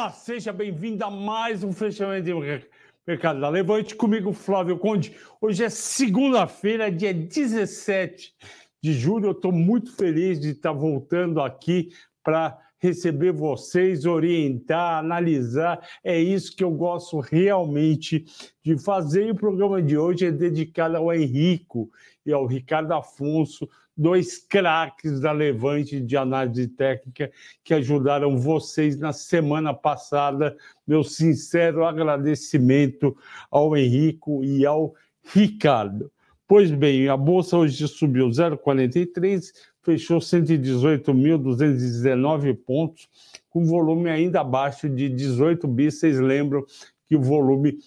[0.00, 2.64] Olá, seja bem-vindo a mais um fechamento de
[3.06, 5.14] mercado da Levante comigo, Flávio Conde.
[5.38, 8.34] Hoje é segunda-feira, dia 17
[8.82, 9.26] de julho.
[9.26, 11.90] Eu estou muito feliz de estar voltando aqui
[12.24, 15.86] para receber vocês, orientar, analisar.
[16.02, 18.24] É isso que eu gosto realmente
[18.64, 19.26] de fazer.
[19.26, 21.90] E o programa de hoje é dedicado ao Henrico
[22.24, 27.30] e ao Ricardo Afonso, dois craques da Levante de análise técnica
[27.62, 30.56] que ajudaram vocês na semana passada.
[30.86, 33.14] Meu sincero agradecimento
[33.50, 36.10] ao Henrico e ao Ricardo.
[36.46, 43.08] Pois bem, a bolsa hoje subiu 0,43, fechou 118.219 pontos,
[43.48, 45.92] com volume ainda abaixo de 18 bi.
[45.92, 46.64] Vocês lembram
[47.06, 47.78] que o volume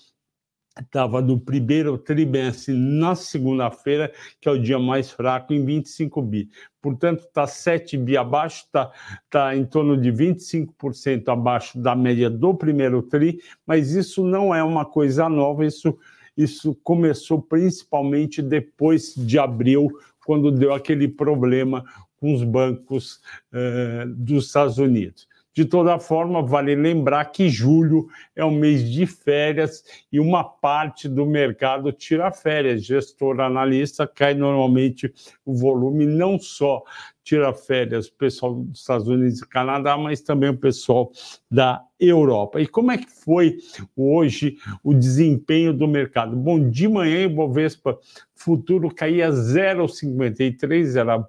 [0.80, 6.50] estava no primeiro trimestre, na segunda-feira, que é o dia mais fraco, em 25 bi.
[6.82, 8.92] Portanto, está 7 bi abaixo, está
[9.30, 14.64] tá em torno de 25% abaixo da média do primeiro tri, mas isso não é
[14.64, 15.98] uma coisa nova, isso,
[16.36, 19.90] isso começou principalmente depois de abril,
[20.26, 21.84] quando deu aquele problema
[22.18, 23.20] com os bancos
[23.52, 25.28] eh, dos Estados Unidos.
[25.54, 31.08] De toda forma, vale lembrar que julho é um mês de férias e uma parte
[31.08, 32.84] do mercado tira férias.
[32.84, 35.14] Gestor analista cai normalmente
[35.46, 36.84] o volume, não só
[37.24, 41.12] tira férias o pessoal dos Estados Unidos e Canadá, mas também o pessoal
[41.50, 42.60] da Europa.
[42.60, 43.58] E como é que foi
[43.96, 46.36] hoje o desempenho do mercado?
[46.36, 47.98] Bom, de manhã o Bovespa
[48.36, 51.26] futuro caía 0,53, era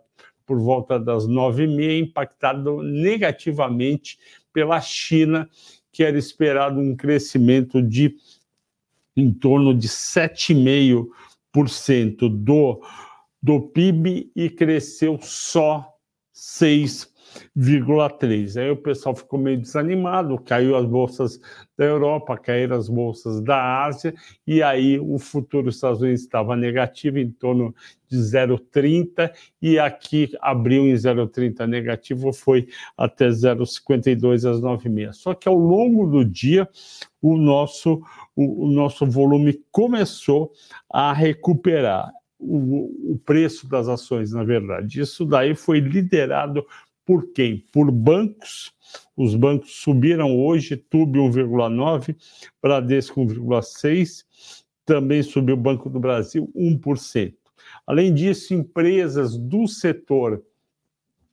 [0.47, 4.19] por volta das nove e meia, impactado negativamente
[4.53, 5.49] pela China,
[5.93, 8.17] que era esperado um crescimento de
[9.17, 12.83] em torno de 7,5% do,
[13.41, 15.89] do PIB e cresceu só
[16.35, 17.14] 6%.
[17.57, 18.61] 0,3.
[18.61, 21.41] Aí o pessoal ficou meio desanimado, caiu as bolsas
[21.77, 24.15] da Europa, caíram as bolsas da Ásia,
[24.47, 27.75] e aí o futuro dos Estados Unidos estava negativo, em torno
[28.09, 35.13] de 0,30, e aqui abriu em 0,30 negativo, foi até 0,52 às 9h30.
[35.13, 36.69] Só que ao longo do dia,
[37.21, 38.03] o nosso,
[38.37, 40.53] o, o nosso volume começou
[40.91, 42.13] a recuperar.
[42.47, 45.01] O, o, preço das ações, na verdade.
[45.01, 46.67] Isso daí foi liderado
[47.05, 47.65] por quem?
[47.73, 48.73] Por bancos.
[49.17, 52.17] Os bancos subiram hoje, Tube 1,9,
[52.63, 54.25] Bradesco 1,6,
[54.85, 57.35] também subiu o Banco do Brasil 1%.
[57.87, 60.43] Além disso, empresas do setor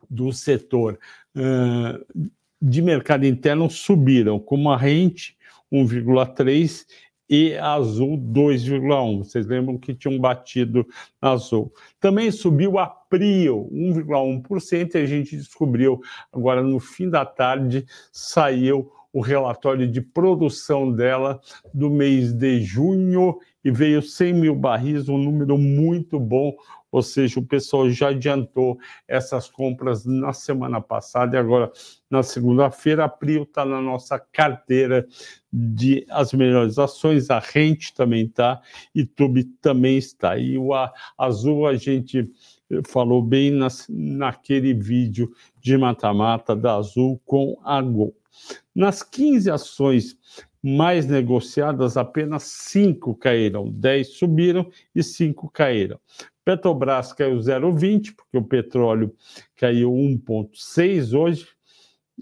[0.09, 0.99] do setor
[1.35, 5.37] uh, de mercado interno subiram, como a Rente
[5.71, 6.85] 1,3
[7.31, 9.19] e Azul 2,1.
[9.19, 10.85] Vocês lembram que tinham batido
[11.21, 11.71] Azul.
[11.97, 16.01] Também subiu a Prio 1,1% e a gente descobriu
[16.33, 21.39] agora no fim da tarde saiu o relatório de produção dela
[21.73, 26.55] do mês de junho e veio 100 mil barris, um número muito bom,
[26.91, 28.77] ou seja, o pessoal já adiantou
[29.07, 31.71] essas compras na semana passada e agora,
[32.09, 35.07] na segunda-feira, a Prio está na nossa carteira
[35.51, 38.61] de as melhores ações, a Rente também está,
[38.95, 40.37] e Tube também está.
[40.37, 40.69] E o
[41.17, 42.29] Azul a gente
[42.87, 48.15] falou bem nas, naquele vídeo de mata-mata da Azul com a Gol.
[48.73, 50.17] Nas 15 ações
[50.63, 55.99] mais negociadas, apenas 5 caíram, 10 subiram e 5 caíram.
[56.45, 59.13] Petrobras caiu 0,20, porque o petróleo
[59.55, 61.47] caiu 1,6 hoje,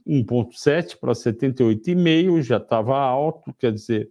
[0.10, 4.10] 1,7 para 78,5, já estava alto, quer dizer,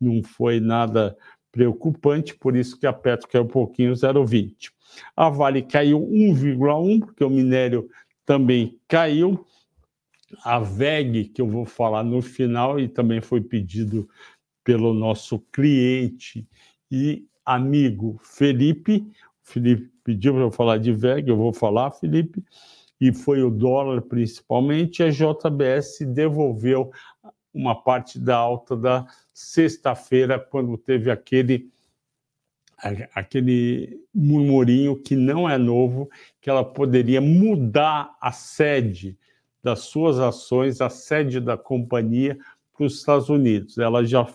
[0.00, 1.16] não foi nada
[1.50, 4.70] preocupante, por isso que a Petro caiu um pouquinho, 0,20.
[5.16, 7.88] A Vale caiu 1,1, porque o minério
[8.24, 9.46] também caiu.
[10.44, 14.08] A VEG, que eu vou falar no final, e também foi pedido
[14.62, 16.46] pelo nosso cliente
[16.90, 19.06] e amigo Felipe.
[19.42, 22.44] O Felipe pediu para eu falar de VEG, eu vou falar, Felipe.
[23.00, 25.02] E foi o dólar principalmente.
[25.02, 26.90] A JBS devolveu
[27.52, 31.70] uma parte da alta da sexta-feira, quando teve aquele
[33.12, 36.08] aquele murmurinho que não é novo,
[36.40, 39.18] que ela poderia mudar a sede
[39.62, 42.38] das suas ações, a sede da companhia
[42.72, 43.78] para os Estados Unidos.
[43.78, 44.26] Ela já,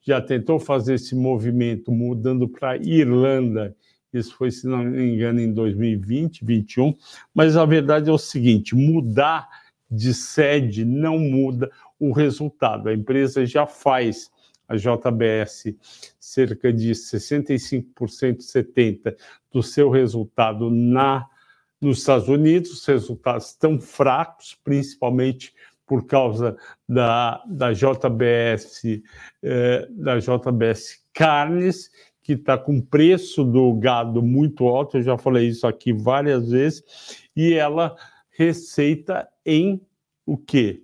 [0.00, 3.76] já tentou fazer esse movimento mudando para Irlanda.
[4.12, 6.96] Isso foi, se não me engano, em 2020, 2021.
[7.34, 9.48] Mas a verdade é o seguinte: mudar
[9.90, 12.88] de sede não muda o resultado.
[12.88, 14.30] A empresa já faz
[14.68, 15.74] a JBS
[16.18, 17.84] cerca de 65%,
[18.38, 19.16] 70%
[19.52, 21.26] do seu resultado na
[21.80, 25.52] nos Estados Unidos, os resultados estão fracos, principalmente
[25.84, 26.56] por causa
[26.88, 29.02] da, da JBS,
[29.42, 31.90] eh, da JBS Carnes,
[32.22, 36.50] que está com o preço do gado muito alto, eu já falei isso aqui várias
[36.50, 37.96] vezes, e ela
[38.30, 39.80] receita em
[40.24, 40.82] o quê?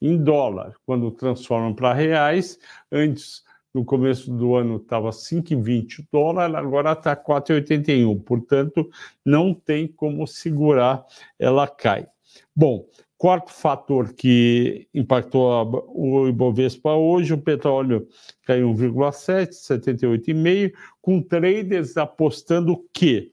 [0.00, 0.74] Em dólar.
[0.86, 2.58] Quando transformam para reais,
[2.90, 3.42] antes,
[3.74, 8.22] no começo do ano, estava 5,20 dólar, agora está 4,81.
[8.22, 8.88] Portanto,
[9.24, 11.04] não tem como segurar,
[11.38, 12.06] ela cai.
[12.54, 12.86] Bom,
[13.18, 18.06] Quarto fator que impactou o Ibovespa hoje, o petróleo
[18.46, 20.72] caiu 1,7, 78,5,
[21.02, 23.32] com traders apostando que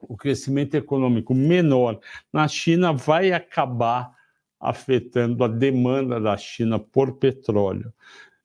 [0.00, 2.00] o crescimento econômico menor
[2.32, 4.14] na China vai acabar
[4.58, 7.92] afetando a demanda da China por petróleo.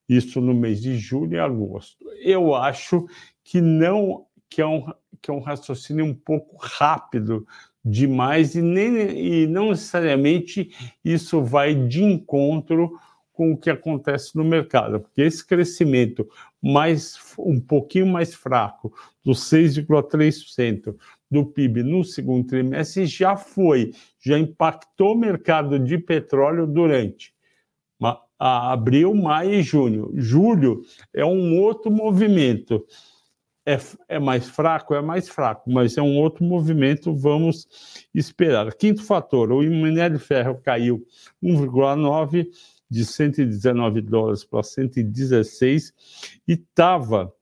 [0.09, 2.05] Isso no mês de julho e agosto.
[2.19, 3.07] Eu acho
[3.41, 4.85] que não que é um,
[5.21, 7.47] que é um raciocínio um pouco rápido
[7.83, 10.71] demais e, nem, e não necessariamente
[11.03, 12.99] isso vai de encontro
[13.33, 16.27] com o que acontece no mercado, porque esse crescimento
[16.61, 18.93] mais um pouquinho mais fraco,
[19.23, 20.95] dos 6,3%
[21.29, 27.33] do PIB no segundo trimestre, já foi, já impactou o mercado de petróleo durante
[28.41, 30.11] abril, maio e junho.
[30.15, 30.81] Julho
[31.13, 32.83] é um outro movimento
[33.65, 34.93] é, é mais fraco?
[34.93, 37.67] É mais fraco, mas é um outro movimento, vamos
[38.13, 38.73] esperar.
[38.73, 41.05] Quinto fator, o minério de ferro caiu
[41.43, 42.47] 1,9
[42.89, 45.93] de 119 dólares para 116
[46.47, 47.33] e estava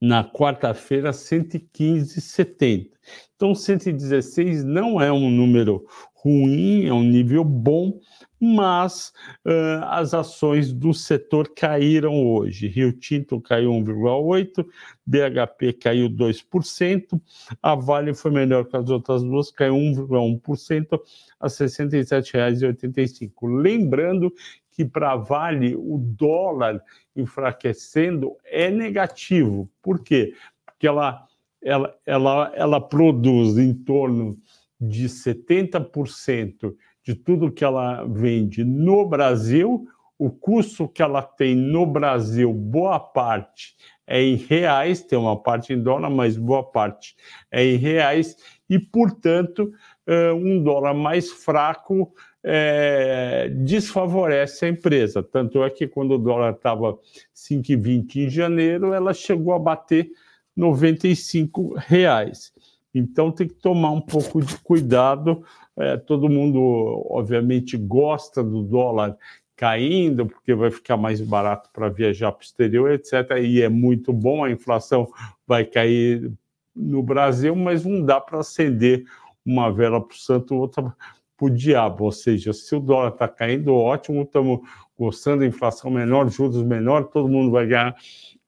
[0.00, 2.90] na quarta-feira 115,70.
[3.34, 5.84] Então 116 não é um número
[6.14, 7.98] ruim, é um nível bom,
[8.40, 9.12] mas
[9.44, 12.68] uh, as ações do setor caíram hoje.
[12.68, 14.64] Rio Tinto caiu 1,8%,
[15.04, 17.20] BHP caiu 2%,
[17.62, 21.00] a Vale foi melhor que as outras duas, caiu 1,1%
[21.40, 23.30] a R$ 67,85.
[23.60, 24.32] Lembrando
[24.70, 26.80] que para a Vale o dólar
[27.16, 29.68] enfraquecendo é negativo.
[29.82, 30.34] Por quê?
[30.64, 31.26] Porque ela,
[31.60, 34.38] ela, ela, ela produz em torno
[34.80, 36.76] de 70%
[37.08, 39.86] de tudo que ela vende no Brasil,
[40.18, 43.74] o custo que ela tem no Brasil, boa parte
[44.06, 47.16] é em reais, tem uma parte em dólar, mas boa parte
[47.50, 48.36] é em reais,
[48.68, 49.72] e, portanto,
[50.06, 52.12] eh, um dólar mais fraco
[52.44, 55.22] é, desfavorece a empresa.
[55.22, 56.98] Tanto é que quando o dólar estava
[57.34, 60.10] 5,20 em janeiro, ela chegou a bater
[60.54, 62.52] 95 reais.
[62.98, 65.44] Então tem que tomar um pouco de cuidado.
[65.76, 69.16] É, todo mundo, obviamente, gosta do dólar
[69.56, 73.38] caindo, porque vai ficar mais barato para viajar para o exterior, etc.
[73.42, 75.08] E é muito bom, a inflação
[75.46, 76.30] vai cair
[76.74, 79.04] no Brasil, mas não dá para acender
[79.44, 80.94] uma vela para o santo, outra
[81.36, 82.04] para o diabo.
[82.04, 84.60] Ou seja, se o dólar está caindo, ótimo, estamos
[84.98, 87.96] gostando inflação menor, juros menor, todo mundo vai ganhar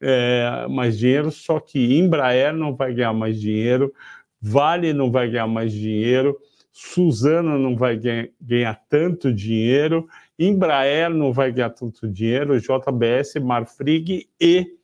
[0.00, 3.92] é, mais dinheiro, só que Embraer não vai ganhar mais dinheiro,
[4.40, 6.38] Vale não vai ganhar mais dinheiro,
[6.72, 7.98] Suzana não vai
[8.40, 14.76] ganhar, tanto dinheiro, Embraer não vai ganhar tanto dinheiro, JBS, Marfrig e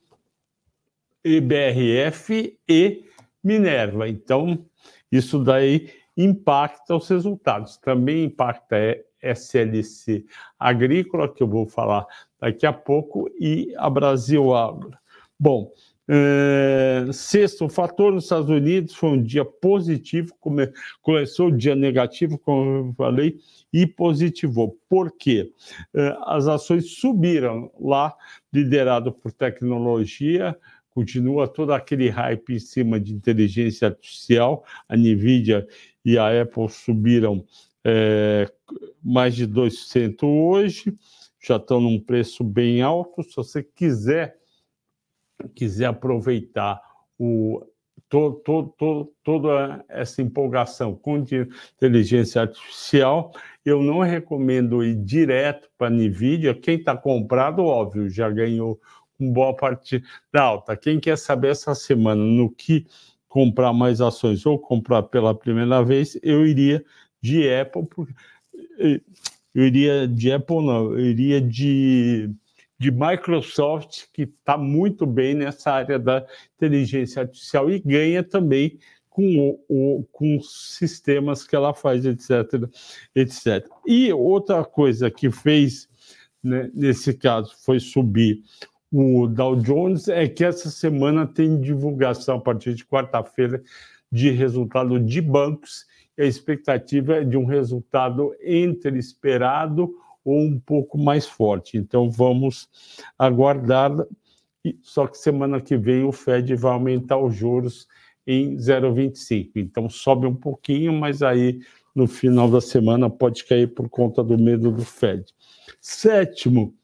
[1.25, 3.05] EBRF e
[3.43, 4.09] Minerva.
[4.09, 4.67] Então,
[5.11, 7.77] isso daí impacta os resultados.
[7.79, 10.25] Também impacta a SLC
[10.59, 12.07] Agrícola, que eu vou falar
[12.41, 14.93] daqui a pouco, e a Brasil Agro.
[15.39, 15.73] Bom,
[16.09, 20.71] é, sexto fator, nos Estados Unidos foi um dia positivo, come,
[21.03, 23.39] começou o dia negativo, como eu falei,
[23.73, 24.79] e positivou.
[24.89, 25.53] Por quê?
[25.95, 28.15] É, as ações subiram lá,
[28.53, 30.57] liderado por tecnologia,
[30.91, 35.67] continua todo aquele hype em cima de inteligência artificial, a NVIDIA
[36.05, 37.45] e a Apple subiram
[37.85, 38.51] é,
[39.03, 40.97] mais de 2% hoje,
[41.41, 43.23] já estão num preço bem alto.
[43.23, 44.37] Se você quiser
[45.55, 46.81] quiser aproveitar
[47.19, 47.63] o,
[48.09, 53.33] to, to, to, toda essa empolgação com inteligência artificial,
[53.65, 56.55] eu não recomendo ir direto para a NVIDIA.
[56.55, 58.81] Quem está comprado, óbvio, já ganhou
[59.19, 60.03] com boa parte
[60.33, 60.77] da alta.
[60.77, 62.87] Quem quer saber essa semana no que
[63.29, 66.85] comprar mais ações ou comprar pela primeira vez, eu iria
[67.21, 67.87] de Apple,
[69.55, 72.31] eu iria de Apple não, eu iria de
[72.79, 78.79] de Microsoft, que está muito bem nessa área da inteligência artificial e ganha também
[79.09, 82.69] com, o, com os sistemas que ela faz, etc,
[83.15, 83.67] etc.
[83.87, 85.89] E outra coisa que fez,
[86.45, 88.43] né, nesse caso, foi subir
[88.93, 93.63] o Dow Jones, é que essa semana tem divulgação, a partir de quarta-feira,
[94.13, 99.95] de resultado de bancos, e a expectativa é de um resultado entre esperado
[100.27, 101.79] ou um pouco mais forte.
[101.79, 102.69] Então vamos
[103.17, 103.93] aguardar.
[104.83, 107.87] Só que semana que vem o Fed vai aumentar os juros
[108.27, 109.53] em 0,25.
[109.55, 111.61] Então sobe um pouquinho, mas aí
[111.95, 115.25] no final da semana pode cair por conta do medo do Fed.
[115.81, 116.75] Sétimo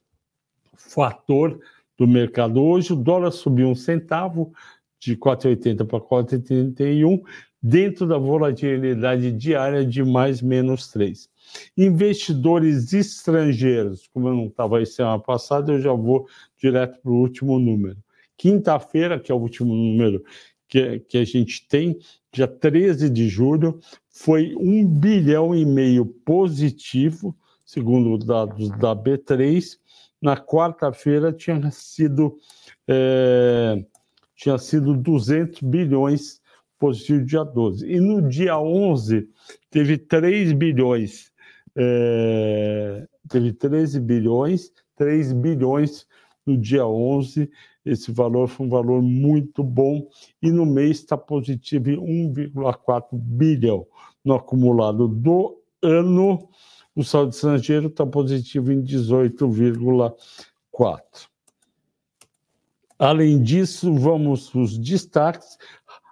[0.77, 1.61] fator
[1.99, 4.53] do mercado hoje, o dólar subiu um centavo
[5.01, 7.23] de 4,80 para 4,81,
[7.61, 11.29] dentro da volatilidade diária de mais menos 3.
[11.77, 17.21] Investidores estrangeiros, como eu não estava aí semana passada, eu já vou direto para o
[17.21, 17.97] último número.
[18.37, 20.23] Quinta-feira, que é o último número
[20.69, 21.99] que, que a gente tem,
[22.33, 23.79] dia 13 de julho,
[24.09, 29.79] foi um bilhão e meio positivo, segundo os dados da B3.
[30.21, 32.39] Na quarta-feira tinha sido
[32.89, 33.85] é,
[34.37, 36.41] tinha sido 200 bilhões
[36.79, 37.87] positivo dia 12.
[37.87, 39.29] E no dia 11
[39.71, 41.32] teve 3 bilhões,
[41.77, 46.07] é, teve 13 bilhões, 3 bilhões
[46.47, 47.51] no dia 11
[47.85, 50.09] esse valor foi um valor muito bom
[50.41, 53.85] e no mês está positivo em 1,4 bilhão.
[54.25, 56.49] No acumulado do ano,
[56.95, 61.01] o saldo estrangeiro está positivo em 18,4.
[62.99, 65.59] Além disso, vamos para os destaques.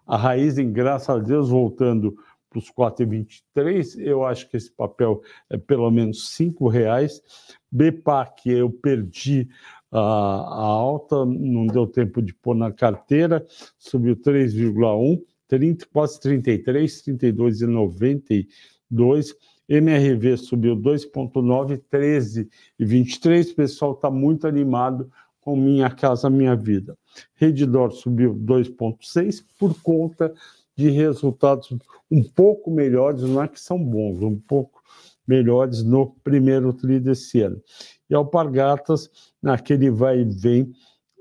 [0.04, 2.16] A raiz, em graças a Deus, voltando
[2.50, 7.22] para os 4,23, eu acho que esse papel é pelo menos R$ reais.
[7.70, 9.48] BPAC, eu perdi
[9.90, 13.46] a, a alta, não deu tempo de pôr na carteira,
[13.78, 19.36] subiu 3,1, 30, quase 33, 32,92.
[19.68, 23.52] MRV subiu 2,9, 13 e 23.
[23.52, 25.08] O pessoal está muito animado
[25.40, 26.98] com Minha Casa Minha Vida.
[27.34, 30.34] Redditor subiu 2,6 por conta
[30.80, 31.70] de resultados
[32.10, 34.82] um pouco melhores, não é que são bons, um pouco
[35.26, 37.62] melhores no primeiro tri desse ano.
[38.08, 39.10] E Alpargatas,
[39.42, 40.72] naquele vai e vem,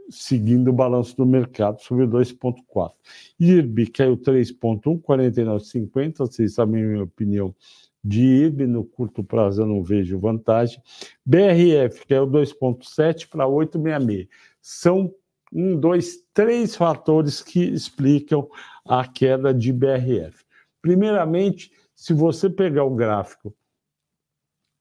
[0.10, 2.92] seguindo o balanço do mercado, subiu 2,4.
[3.39, 6.18] IRB caiu 3,1, 49,50.
[6.20, 7.54] Vocês sabem a minha opinião
[8.01, 10.82] de IRB, no curto prazo eu não vejo vantagem.
[11.25, 14.30] BRF caiu 2,7 para 8,66.
[14.62, 15.13] São
[15.51, 18.48] um, dois, três fatores que explicam
[18.86, 20.44] a queda de BRF.
[20.82, 23.53] Primeiramente, se você pegar o gráfico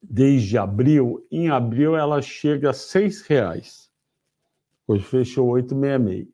[0.00, 3.90] desde abril, em abril ela chega a seis reais.
[4.86, 6.28] Hoje fechou 8,66.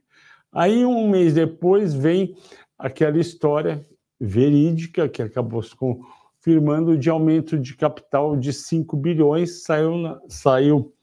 [0.53, 2.37] Aí um mês depois vem
[2.79, 3.85] aquela história
[4.21, 10.95] verídica que acabou se confirmando de aumento de capital de 5 bilhões, saiu na, saiu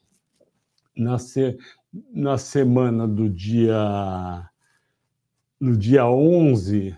[0.96, 1.18] na,
[2.14, 4.50] na semana do dia
[5.60, 6.98] no dia 11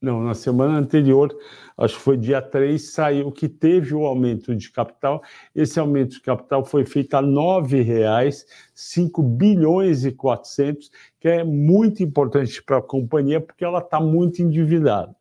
[0.00, 1.34] não, na semana anterior,
[1.76, 5.22] acho que foi dia 3, saiu que teve o aumento de capital.
[5.54, 11.42] Esse aumento de capital foi feito a R$ 9,00, 5 bilhões e 400, que é
[11.42, 15.16] muito importante para a companhia, porque ela está muito endividada.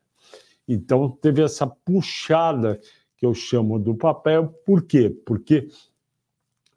[0.67, 2.79] Então, teve essa puxada
[3.17, 4.47] que eu chamo do papel.
[4.65, 5.09] Por quê?
[5.25, 5.69] Porque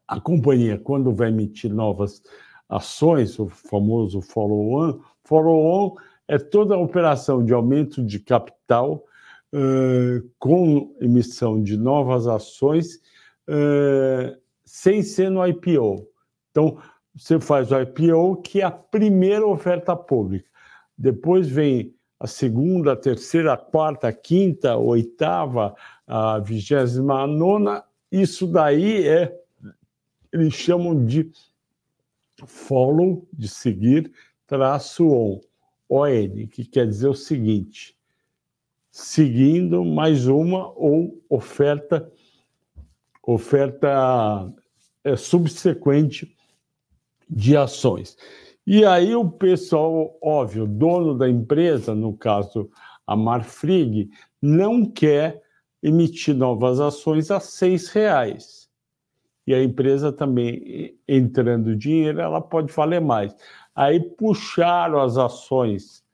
[0.08, 2.22] a companhia, quando vai emitir novas
[2.68, 5.94] ações, o famoso follow-on, follow-on
[6.26, 9.04] é toda a operação de aumento de capital
[9.54, 12.96] uh, com emissão de novas ações
[13.48, 16.06] uh, sem ser no IPO.
[16.50, 16.78] Então,
[17.14, 20.48] você faz o IPO, que é a primeira oferta pública.
[20.96, 25.74] Depois vem a segunda, a terceira, a quarta, a quinta, a oitava,
[26.06, 27.84] a vigésima nona.
[28.10, 29.38] Isso daí é,
[30.32, 31.30] eles chamam de
[32.46, 34.12] follow, de seguir,
[34.46, 35.40] traço on.
[35.88, 37.96] ON, que quer dizer o seguinte:
[38.90, 42.12] seguindo mais uma ou oferta
[43.22, 44.50] oferta
[45.04, 46.34] é, subsequente
[47.28, 48.16] de ações.
[48.66, 52.70] E aí o pessoal, óbvio, dono da empresa, no caso
[53.06, 55.42] a Marfrig, não quer
[55.82, 58.57] emitir novas ações a seis reais.
[59.48, 63.34] E a empresa também entrando dinheiro, ela pode valer mais.
[63.74, 66.04] Aí puxaram as ações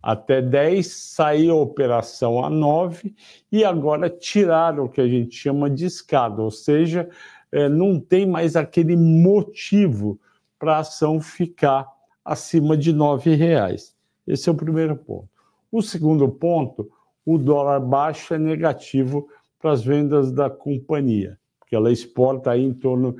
[0.00, 3.12] até 10, saiu a operação a 9
[3.50, 7.10] e agora tiraram o que a gente chama de escada, ou seja,
[7.50, 10.20] é, não tem mais aquele motivo
[10.56, 11.88] para a ação ficar
[12.24, 13.96] acima de R$ reais.
[14.24, 15.28] Esse é o primeiro ponto.
[15.72, 16.88] O segundo ponto,
[17.24, 19.26] o dólar baixo é negativo
[19.58, 23.16] para as vendas da companhia porque ela exporta aí em torno,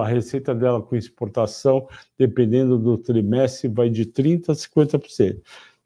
[0.00, 5.42] a receita dela com exportação, dependendo do trimestre, vai de 30% a 50%.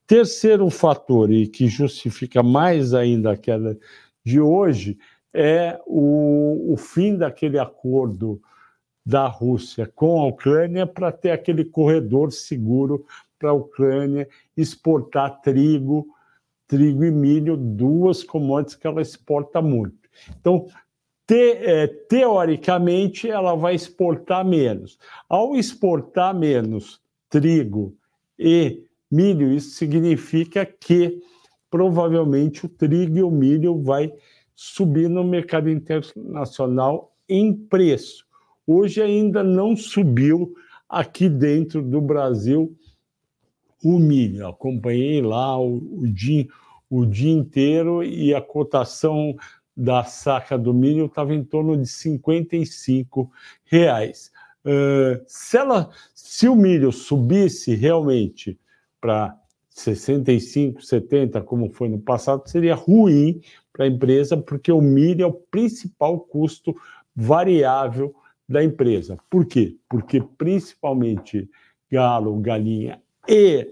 [0.07, 3.79] Terceiro fator, e que justifica mais ainda a queda
[4.23, 4.99] de hoje,
[5.33, 8.39] é o, o fim daquele acordo
[9.05, 13.07] da Rússia com a Ucrânia para ter aquele corredor seguro
[13.39, 16.07] para a Ucrânia exportar trigo,
[16.69, 20.05] trigo e milho, duas commodities que ela exporta muito.
[20.39, 20.67] Então,
[21.27, 24.99] te, é, teoricamente, ela vai exportar menos.
[25.29, 27.97] Ao exportar menos trigo
[28.39, 31.21] e milho, isso significa que
[31.71, 34.13] provavelmente o trigo e o milho vai
[34.55, 38.25] subir no mercado internacional em preço.
[38.67, 40.55] Hoje ainda não subiu
[40.89, 42.77] aqui dentro do Brasil
[43.83, 44.47] o milho.
[44.47, 46.47] Acompanhei lá o, o, dia,
[46.89, 49.37] o dia inteiro e a cotação
[49.77, 53.31] da saca do milho estava em torno de 55
[53.65, 54.31] reais.
[54.65, 58.59] Uh, se, ela, se o milho subisse realmente
[59.01, 59.37] para
[59.69, 63.41] 65, 70, como foi no passado, seria ruim
[63.73, 66.75] para a empresa, porque o milho é o principal custo
[67.15, 68.15] variável
[68.49, 69.19] da empresa.
[69.29, 69.77] Por quê?
[69.89, 71.51] Porque principalmente
[71.91, 73.69] galo, galinha e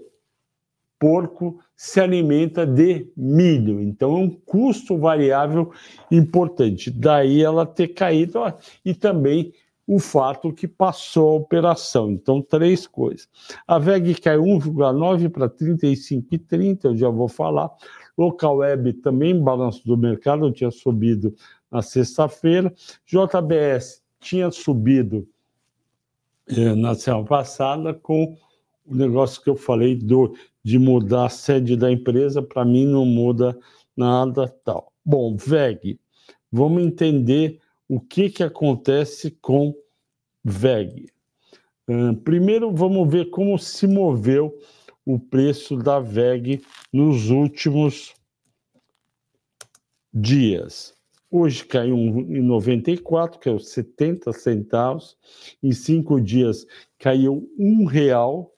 [1.03, 3.81] porco se alimenta de milho.
[3.81, 5.69] Então é um custo variável
[6.09, 6.89] importante.
[6.89, 8.39] Daí ela ter caído
[8.85, 9.51] e também
[9.85, 12.09] o fato que passou a operação.
[12.09, 13.27] Então, três coisas.
[13.67, 17.69] A VEG caiu 1,9 para 35,30, eu já vou falar.
[18.17, 21.35] Local Web também, balanço do mercado, tinha subido
[21.69, 22.73] na sexta-feira.
[23.05, 25.27] JBS tinha subido
[26.47, 28.37] eh, na semana passada com
[28.85, 33.05] o negócio que eu falei do, de mudar a sede da empresa, para mim não
[33.05, 33.57] muda
[33.95, 34.91] nada tal.
[35.05, 35.99] Bom, VEG,
[36.51, 39.73] vamos entender o que, que acontece com
[40.43, 41.07] VEG.
[41.87, 44.57] Uh, primeiro, vamos ver como se moveu
[45.05, 48.13] o preço da VEG nos últimos
[50.13, 50.93] dias.
[51.29, 55.17] Hoje caiu em 94, que é os 70 centavos.
[55.63, 56.65] Em cinco dias
[56.99, 58.52] caiu um real,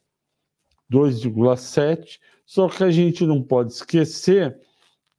[0.92, 2.20] 2,7.
[2.46, 4.60] Só que a gente não pode esquecer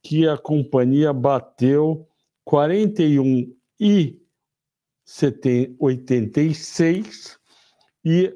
[0.03, 2.07] que a companhia bateu
[2.45, 4.21] 41 e
[5.81, 7.39] 86
[8.05, 8.33] e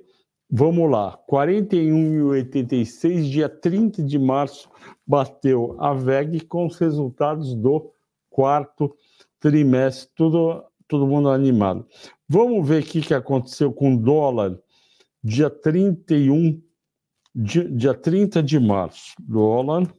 [0.51, 4.69] vamos lá, 41 e 86, dia 30 de março,
[5.07, 7.93] bateu a VEG com os resultados do
[8.29, 8.97] quarto
[9.39, 11.87] trimestre, tudo, todo mundo animado.
[12.29, 14.59] Vamos ver o que aconteceu com o dólar
[15.23, 16.61] dia 31,
[17.35, 19.15] dia, dia 30 de março.
[19.19, 19.93] Dólar,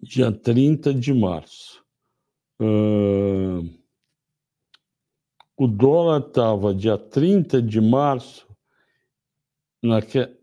[0.00, 1.84] dia 30 de março.
[2.60, 3.68] Uh,
[5.56, 8.46] o dólar estava dia 30 de março,
[9.82, 10.36] naquele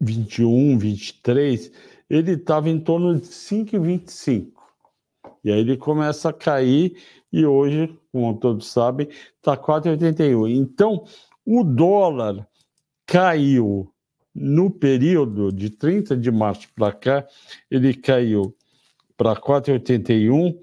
[0.00, 1.72] 21, 23,
[2.08, 4.52] ele estava em torno de 5,25.
[5.44, 6.96] E aí ele começa a cair
[7.32, 10.50] e hoje, como todos sabem, está 4,81.
[10.50, 11.04] Então,
[11.44, 12.48] o dólar
[13.08, 13.92] caiu
[14.34, 17.26] no período de 30 de março para cá,
[17.70, 18.54] ele caiu
[19.16, 20.54] para 4,81,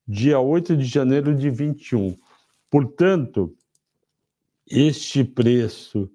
[0.06, 2.16] dia 8 de janeiro de 21.
[2.70, 3.52] Portanto,
[4.70, 6.08] este preço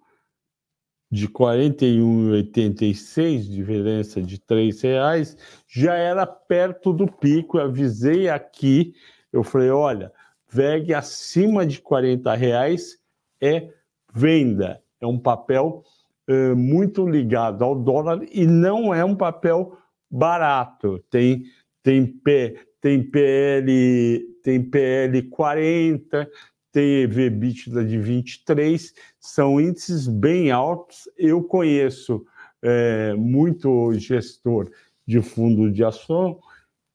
[1.12, 5.36] de 41,86, diferença de R$ reais,
[5.68, 7.58] já era perto do pico.
[7.58, 8.96] Eu avisei aqui,
[9.32, 10.12] eu falei, olha,
[10.50, 12.98] VEG acima de 40 reais
[13.42, 13.70] é
[14.14, 15.84] venda, é um papel
[16.30, 19.78] uh, muito ligado ao dólar e não é um papel
[20.10, 21.04] barato.
[21.10, 21.44] Tem
[21.88, 26.30] tem P, tem PL, tem PL 40,
[26.70, 31.10] tem EBITDA de 23, são índices bem altos.
[31.18, 32.26] Eu conheço
[32.62, 34.70] é, muito gestor
[35.08, 36.40] de fundo de ação,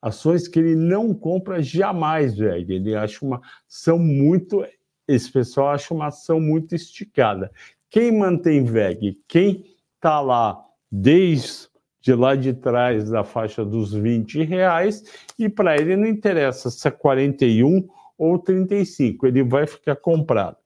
[0.02, 2.72] ações que ele não compra jamais, velho.
[2.72, 4.66] Ele acha uma ação muito.
[5.06, 7.50] Esse pessoal acha uma ação muito esticada.
[7.88, 9.18] Quem mantém VEG?
[9.28, 10.60] Quem está lá
[10.90, 11.70] desde
[12.16, 15.04] lá de trás da faixa dos 20 reais
[15.38, 17.88] e para ele não interessa se é 41
[18.18, 20.56] ou 35, ele vai ficar comprado.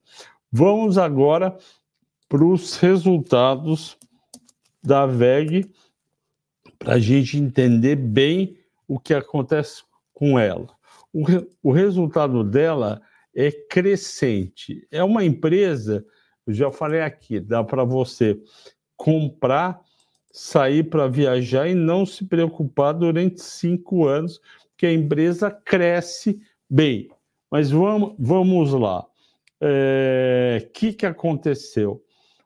[0.50, 1.56] Vamos agora
[2.28, 3.96] para os resultados
[4.82, 5.70] da VEG
[6.78, 8.56] para a gente entender bem
[8.88, 10.68] o que acontece com ela.
[11.12, 11.24] O,
[11.62, 13.00] o resultado dela
[13.34, 14.86] é crescente.
[14.90, 16.04] É uma empresa,
[16.48, 18.40] já falei aqui, dá para você
[18.96, 19.80] comprar,
[20.32, 27.10] sair para viajar e não se preocupar durante cinco anos, porque a empresa cresce bem.
[27.50, 29.00] Mas vamos, vamos lá.
[29.02, 29.06] O
[29.60, 32.02] é, que, que aconteceu?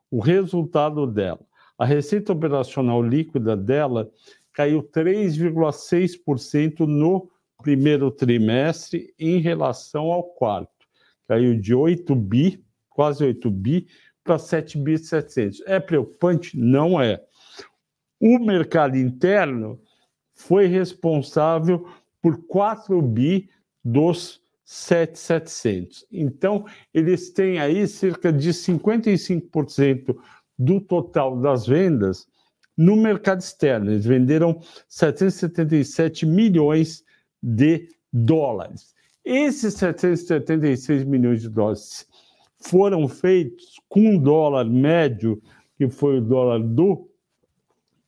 [0.09, 1.41] O resultado dela.
[1.77, 4.09] A receita operacional líquida dela
[4.53, 7.29] caiu 3,6% no
[7.61, 10.69] primeiro trimestre em relação ao quarto.
[11.27, 13.87] Caiu de 8 bi, quase 8 bi,
[14.23, 15.61] para 7 bi 700.
[15.65, 16.57] É preocupante?
[16.57, 17.21] Não é.
[18.19, 19.81] O mercado interno
[20.33, 21.87] foi responsável
[22.21, 23.49] por 4 bi
[23.83, 26.05] dos 7,700.
[26.11, 30.15] Então, eles têm aí cerca de 55%
[30.57, 32.27] do total das vendas
[32.77, 33.91] no mercado externo.
[33.91, 37.03] Eles venderam 777 milhões
[37.41, 38.93] de dólares.
[39.23, 42.07] Esses 776 milhões de dólares
[42.59, 45.41] foram feitos com dólar médio,
[45.77, 47.09] que foi o dólar do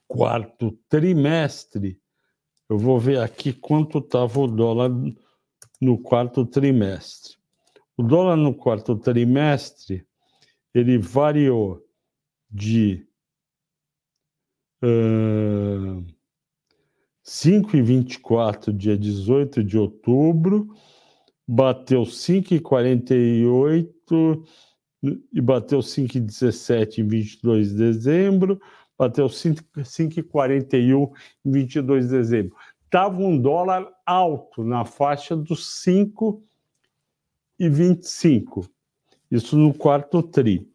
[0.08, 2.00] quarto trimestre.
[2.70, 4.92] Eu vou ver aqui quanto estava o dólar
[5.82, 7.36] no quarto trimestre.
[7.98, 10.06] O dólar no quarto trimestre
[10.74, 11.86] ele variou
[12.50, 13.06] de
[14.84, 16.06] uh,
[17.26, 20.74] 5,24 dia 18 de outubro,
[21.48, 24.44] bateu 5,48
[25.34, 28.62] e bateu 5,17 em 22 de dezembro,
[28.98, 31.12] bateu 5,41
[31.46, 32.56] em 22 de dezembro
[32.94, 38.70] estava um dólar alto, na faixa dos 5,25.
[39.32, 40.72] Isso no quarto TRI.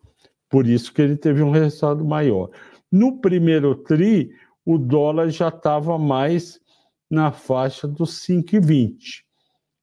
[0.50, 2.50] Por isso que ele teve um resultado maior.
[2.90, 4.30] No primeiro TRI,
[4.64, 6.60] o dólar já estava mais
[7.10, 9.24] na faixa dos 5,20.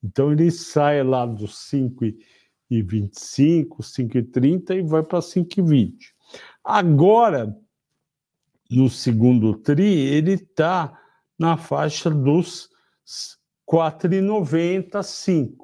[0.04, 6.14] Então ele sai lá dos 5,25, 5,30 e vai para 5,20.
[6.64, 7.56] Agora,
[8.70, 11.00] no segundo TRI, ele está
[11.38, 12.70] na faixa dos
[13.70, 15.56] 4,95.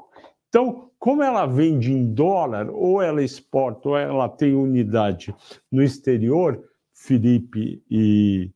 [0.50, 5.34] Então, como ela vende em dólar, ou ela exporta, ou ela tem unidade
[5.72, 6.64] no exterior,
[7.02, 8.52] Felipe e,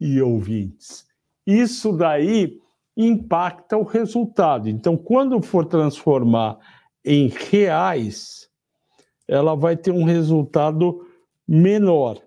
[0.00, 1.06] e ouvintes,
[1.46, 2.60] isso daí
[2.96, 4.68] impacta o resultado.
[4.68, 6.58] Então, quando for transformar
[7.04, 8.48] em reais,
[9.26, 11.06] ela vai ter um resultado
[11.48, 12.20] menor,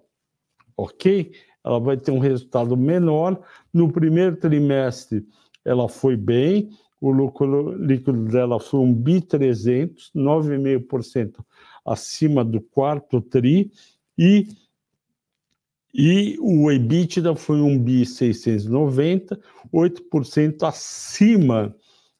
[0.76, 1.32] ok?
[1.66, 3.42] ela vai ter um resultado menor.
[3.74, 5.26] No primeiro trimestre,
[5.66, 6.70] ela foi bem,
[7.02, 11.44] o lucro líquido dela foi um bi 300, 9,5%
[11.84, 13.72] acima do quarto tri,
[14.18, 14.48] e,
[15.98, 19.40] e o EBITDA foi um bi 690,
[19.74, 21.74] 8% acima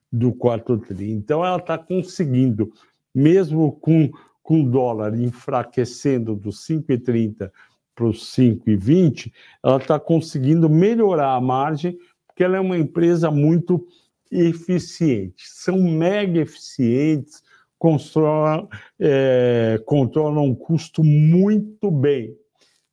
[0.10, 1.12] do quarto tri.
[1.12, 2.72] Então, ela está conseguindo,
[3.14, 4.10] mesmo com,
[4.42, 7.52] com o dólar enfraquecendo dos 5,30
[7.94, 9.30] para os 5,20,
[9.62, 13.86] ela está conseguindo melhorar a margem, porque ela é uma empresa muito
[14.32, 15.50] eficiente.
[15.50, 17.44] São mega eficientes,
[17.78, 22.38] controlam, é, controlam um custo muito bem.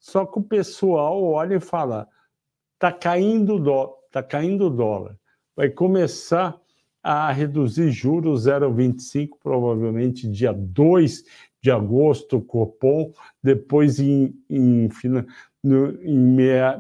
[0.03, 2.09] Só que o pessoal olha e fala:
[2.75, 5.17] está caindo, dó, tá caindo o dólar.
[5.55, 6.61] Vai começar
[7.01, 11.25] a reduzir juros 0,25, provavelmente dia 2
[11.63, 14.89] de agosto, Copom, depois em, em,
[15.63, 16.19] no, em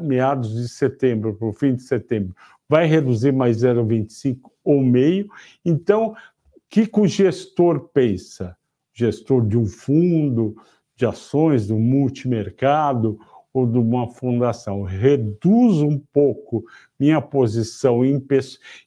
[0.01, 2.35] meados de setembro, para o fim de setembro,
[2.69, 5.29] vai reduzir mais 0,25 ou meio.
[5.65, 8.57] Então, o que, que o gestor pensa?
[8.93, 10.57] Gestor de um fundo
[10.97, 13.19] de ações, do multimercado
[13.53, 14.83] ou de uma fundação.
[14.83, 16.65] Reduz um pouco
[16.99, 18.25] minha posição em,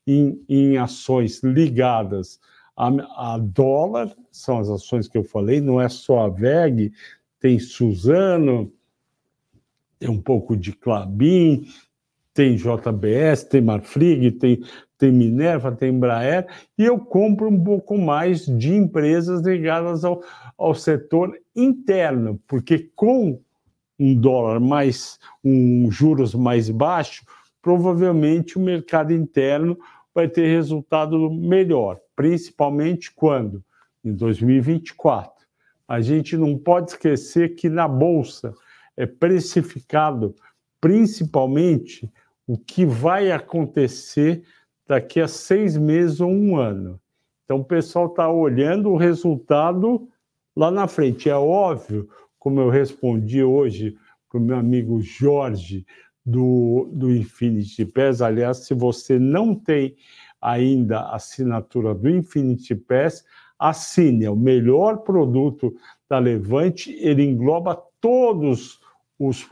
[0.07, 2.39] em, em ações ligadas
[2.75, 6.91] a, a, dólar, são as ações que eu falei, não é só a VEG,
[7.39, 8.71] tem Suzano,
[9.97, 11.67] tem um pouco de Clabin,
[12.35, 14.61] tem JBS, tem Marfrig, tem,
[14.97, 16.45] tem Minerva, tem Embraer,
[16.77, 20.21] e eu compro um pouco mais de empresas ligadas ao,
[20.57, 23.41] ao setor interno, porque com
[23.97, 27.23] um dólar mais, um juros mais baixo,
[27.61, 29.79] provavelmente o mercado interno
[30.13, 33.63] vai ter resultado melhor, principalmente quando?
[34.03, 35.31] Em 2024.
[35.87, 38.53] A gente não pode esquecer que na Bolsa
[38.97, 40.35] é precificado
[40.81, 42.11] principalmente
[42.47, 44.43] o que vai acontecer
[44.87, 46.99] daqui a seis meses ou um ano.
[47.43, 50.07] Então, o pessoal está olhando o resultado
[50.55, 51.29] lá na frente.
[51.29, 53.95] É óbvio, como eu respondi hoje
[54.29, 55.85] para o meu amigo Jorge
[56.25, 58.21] do, do Infinity Pass.
[58.21, 59.95] Aliás, se você não tem
[60.41, 63.23] ainda a assinatura do Infinity Pass,
[63.57, 64.25] assine.
[64.25, 65.75] É o melhor produto
[66.09, 68.79] da Levante, ele engloba todos
[69.19, 69.47] os,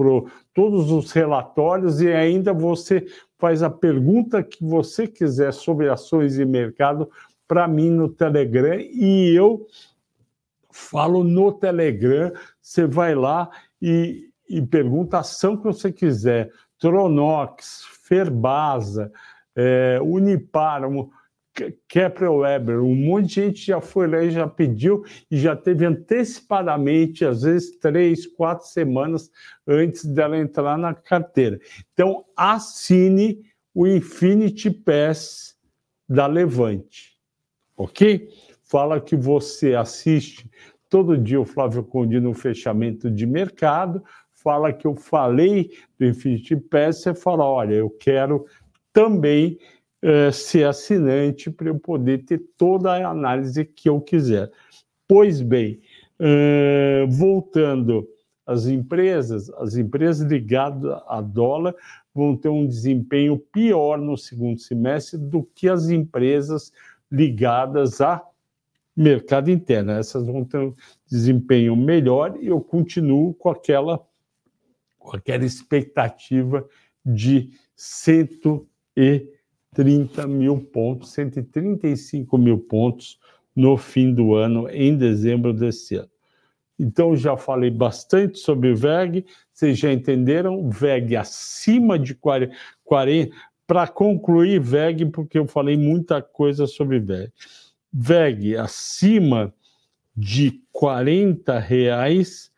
[0.53, 3.05] todos os relatórios e ainda você
[3.37, 7.09] faz a pergunta que você quiser sobre ações e mercado
[7.47, 9.65] para mim no Telegram e eu
[10.71, 12.31] falo no Telegram.
[12.61, 13.49] Você vai lá
[13.81, 16.51] e, e pergunta a ação que você quiser.
[16.79, 19.11] Tronox, Ferbasa,
[19.55, 19.99] é,
[21.87, 25.85] Kepler Weber, um monte de gente já foi lá e já pediu e já teve
[25.85, 29.29] antecipadamente, às vezes três, quatro semanas
[29.67, 31.59] antes dela entrar na carteira.
[31.93, 33.41] Então, assine
[33.73, 35.55] o Infinity Pass
[36.09, 37.13] da Levante,
[37.77, 38.29] ok?
[38.63, 40.49] Fala que você assiste
[40.89, 46.55] todo dia o Flávio Conde no fechamento de mercado, fala que eu falei do Infinity
[46.55, 48.45] Pass, você fala, olha, eu quero
[48.91, 49.57] também
[50.03, 54.51] é, ser assinante para eu poder ter toda a análise que eu quiser.
[55.07, 55.79] Pois bem,
[56.19, 58.05] é, voltando
[58.45, 61.73] às empresas, as empresas ligadas a dólar
[62.13, 66.73] vão ter um desempenho pior no segundo semestre do que as empresas
[67.09, 68.21] ligadas a
[68.95, 69.91] mercado interno.
[69.91, 70.75] Essas vão ter um
[71.09, 74.05] desempenho melhor e eu continuo com aquela,
[74.99, 76.67] com aquela expectativa
[77.05, 78.29] de 100
[78.97, 79.32] e
[79.73, 83.19] 130 mil pontos, 135 mil pontos
[83.55, 86.09] no fim do ano, em dezembro desse ano.
[86.79, 90.69] Então, já falei bastante sobre VEG, vocês já entenderam?
[90.69, 92.55] VEG acima de 40.
[93.65, 97.31] Para concluir, VEG, porque eu falei muita coisa sobre VEG.
[97.91, 99.53] VEG acima
[100.15, 102.51] de 40 reais,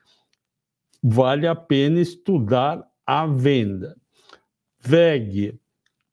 [1.03, 3.95] vale a pena estudar a venda.
[4.79, 5.59] VEG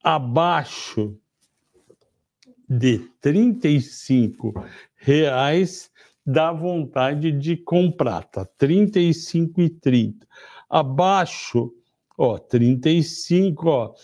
[0.03, 1.17] abaixo
[2.69, 4.53] de 35
[4.97, 5.91] reais
[6.25, 8.47] dá vontade de comprar, tá?
[8.59, 10.27] 35,30.
[10.69, 11.73] Abaixo,
[12.17, 13.95] ó, 35, ó.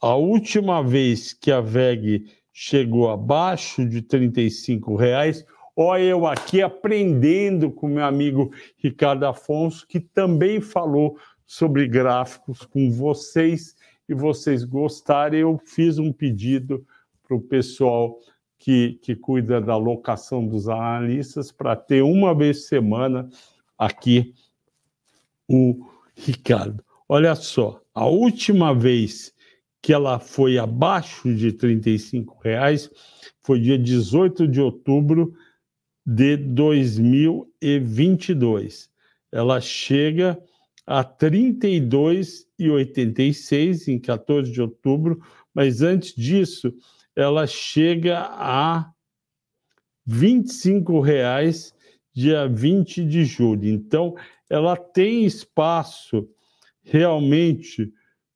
[0.00, 5.44] A última vez que a VEG chegou abaixo de 35 reais,
[5.74, 12.90] ó, eu aqui aprendendo com meu amigo Ricardo Afonso, que também falou sobre gráficos com
[12.90, 13.75] vocês
[14.08, 16.86] e vocês gostarem, eu fiz um pedido
[17.22, 18.18] para o pessoal
[18.58, 23.28] que, que cuida da locação dos analistas para ter uma vez por semana
[23.76, 24.32] aqui
[25.48, 26.82] o Ricardo.
[27.08, 29.34] Olha só, a última vez
[29.80, 31.80] que ela foi abaixo de R$
[32.42, 32.90] reais
[33.42, 35.32] foi dia 18 de outubro
[36.04, 38.90] de 2022.
[39.30, 40.36] Ela chega
[40.86, 45.20] a 32,86 em 14 de outubro,
[45.52, 46.72] mas antes disso,
[47.14, 48.88] ela chega a
[50.06, 51.74] R$ 25,00
[52.14, 53.68] dia 20 de julho.
[53.68, 54.14] Então,
[54.48, 56.28] ela tem espaço
[56.82, 57.92] realmente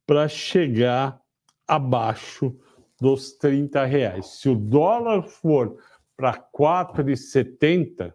[0.07, 1.19] para chegar
[1.67, 2.55] abaixo
[3.01, 4.27] dos 30 reais.
[4.41, 5.77] Se o dólar for
[6.17, 8.13] para 4,70,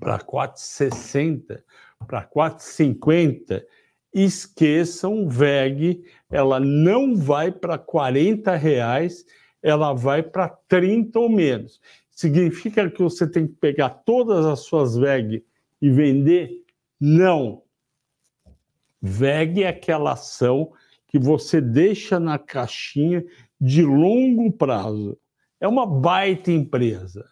[0.00, 1.62] para 4,60,
[2.04, 3.64] para 4,50,
[4.12, 9.24] esqueçam VEG, ela não vai para 40 reais,
[9.62, 11.80] ela vai para 30 ou menos.
[12.10, 15.44] Significa que você tem que pegar todas as suas VEG
[15.82, 16.62] e vender?
[17.00, 17.62] Não.
[19.02, 20.72] VEG é aquela ação
[21.08, 23.24] que você deixa na caixinha
[23.60, 25.18] de longo prazo.
[25.60, 27.28] É uma baita empresa.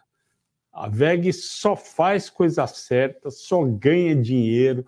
[0.73, 4.85] A VEG só faz coisa certa, só ganha dinheiro,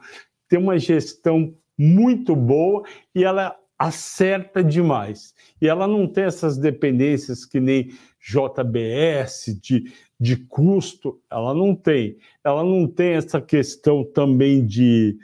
[0.49, 5.35] tem uma gestão muito boa e ela acerta demais.
[5.61, 12.17] E ela não tem essas dependências que nem JBS de, de custo, ela não tem.
[12.43, 15.17] Ela não tem essa questão também de,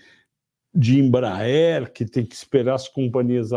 [0.75, 3.51] de Embraer, que tem que esperar as companhias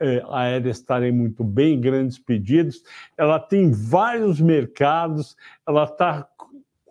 [0.00, 2.82] é, aéreas estarem muito bem, grandes pedidos.
[3.16, 6.28] Ela tem vários mercados, ela está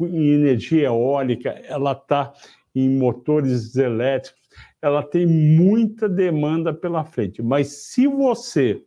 [0.01, 2.33] em energia eólica, ela está
[2.75, 4.41] em motores elétricos,
[4.81, 7.41] ela tem muita demanda pela frente.
[7.41, 8.81] Mas se você,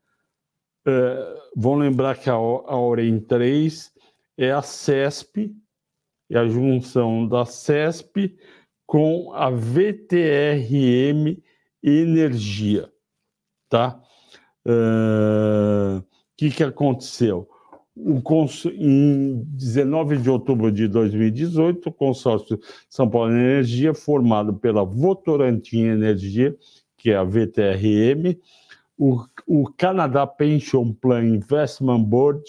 [0.86, 3.92] Uh, vão lembrar que a Auren 3
[4.38, 5.54] é a CESP,
[6.30, 8.36] é a junção da CESP
[8.86, 11.36] com a VTRM
[11.82, 12.90] Energia,
[13.68, 14.02] tá?
[14.66, 16.02] O
[16.36, 17.48] que, que aconteceu?
[17.96, 18.66] O cons...
[18.66, 26.56] Em 19 de outubro de 2018, o consórcio São Paulo Energia, formado pela Votorantim Energia,
[27.00, 28.38] que é a VTRM,
[28.98, 32.44] o, o Canadá Pension Plan Investment Board,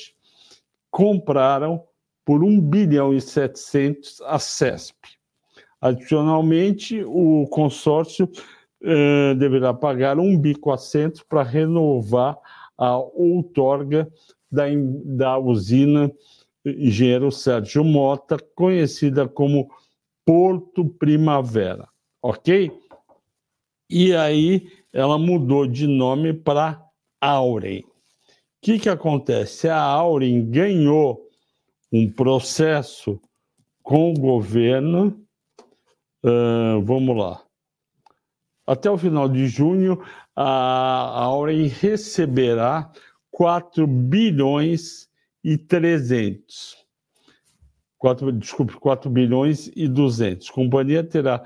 [0.89, 1.83] compraram
[2.25, 4.97] por 1 bilhão e 700 a CESP.
[5.79, 12.37] Adicionalmente, o consórcio uh, deverá pagar um bico assento para renovar
[12.77, 14.11] a outorga
[14.51, 14.65] da,
[15.05, 16.11] da usina
[16.65, 19.69] engenheiro Sérgio Mota, conhecida como
[20.25, 21.87] Porto Primavera,
[22.21, 22.71] ok?
[23.91, 26.81] E aí ela mudou de nome para
[27.19, 27.81] Auren.
[27.81, 27.83] O
[28.61, 29.67] que, que acontece?
[29.67, 31.27] A Auren ganhou
[31.91, 33.19] um processo
[33.83, 35.21] com o governo.
[36.23, 37.43] Uh, vamos lá.
[38.65, 40.01] Até o final de junho,
[40.35, 42.89] a Auren receberá
[43.29, 45.09] 4 bilhões
[45.43, 46.77] e 300.
[47.97, 50.49] 4, desculpe, 4 bilhões e 200.
[50.49, 51.43] A companhia terá,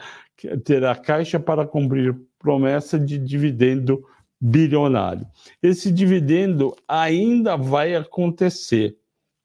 [0.63, 4.05] terá caixa para cumprir promessa de dividendo
[4.39, 5.25] bilionário.
[5.63, 8.95] Esse dividendo ainda vai acontecer.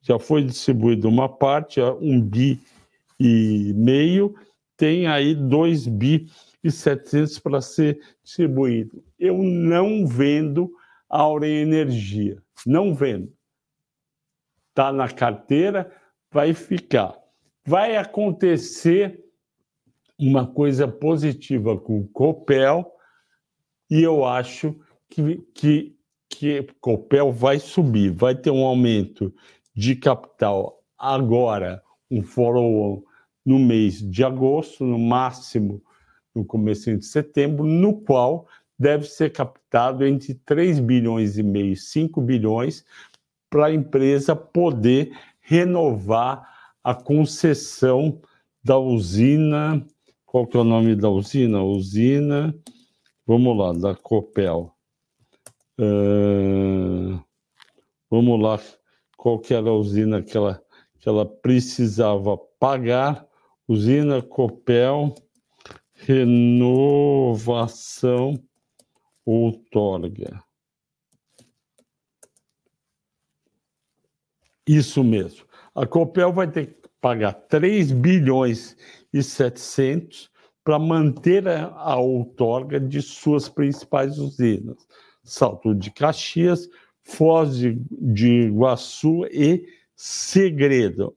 [0.02, 2.60] Já foi distribuído uma parte, um bi
[3.18, 4.34] e meio,
[4.76, 6.30] tem aí 2 bi
[6.62, 9.02] e 700 para ser distribuído.
[9.18, 10.70] Eu não vendo
[11.08, 12.36] Aura Energia,
[12.66, 13.32] não vendo.
[14.68, 15.90] Está na carteira,
[16.30, 17.14] vai ficar.
[17.64, 19.24] Vai acontecer
[20.20, 22.90] uma coisa positiva com o Copel
[23.90, 24.76] e eu acho
[25.09, 25.96] que, que,
[26.28, 29.35] que Copel vai subir, vai ter um aumento
[29.74, 33.04] de capital agora, um follow
[33.44, 35.83] no mês de agosto, no máximo
[36.35, 38.46] no começo de setembro, no qual
[38.78, 42.85] deve ser captado entre 3 bilhões e meio e 5 bilhões
[43.48, 46.48] para a empresa poder renovar
[46.83, 48.20] a concessão
[48.62, 49.85] da usina.
[50.30, 51.60] Qual que é o nome da usina?
[51.60, 52.54] Usina,
[53.26, 54.72] vamos lá, da Copel.
[55.76, 57.20] Uh,
[58.09, 58.61] vamos lá,
[59.16, 60.62] qual que era a usina que ela,
[61.00, 63.26] que ela precisava pagar?
[63.66, 65.12] Usina Copel
[65.94, 66.80] renovação
[69.26, 70.44] outorga.
[74.64, 75.44] Isso mesmo.
[75.74, 78.76] A Copel vai ter que pagar 3 bilhões
[79.12, 80.30] e 700
[80.62, 84.86] para manter a, outorga de suas principais usinas.
[85.24, 86.68] Salto de Caxias,
[87.03, 91.16] Foz de, de Iguaçu e Segredo.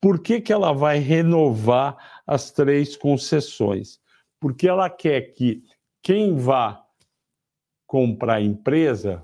[0.00, 4.00] Por que, que ela vai renovar as três concessões?
[4.40, 5.62] porque ela quer que
[6.02, 6.82] quem vá
[7.86, 9.22] comprar a empresa,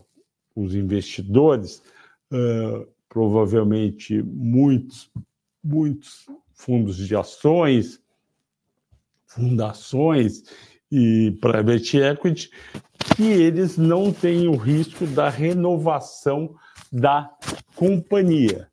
[0.54, 1.82] os investidores,
[2.32, 5.10] uh, provavelmente muitos,
[5.66, 8.00] muitos fundos de ações,
[9.26, 10.44] fundações
[10.90, 12.50] e private equity,
[13.16, 16.54] que eles não têm o risco da renovação
[16.90, 17.30] da
[17.74, 18.68] companhia,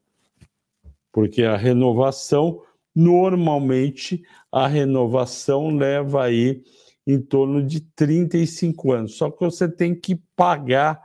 [1.12, 2.62] porque a renovação
[2.96, 6.64] normalmente a renovação leva aí
[7.06, 9.18] em torno de 35 anos.
[9.18, 11.02] Só que você tem que pagar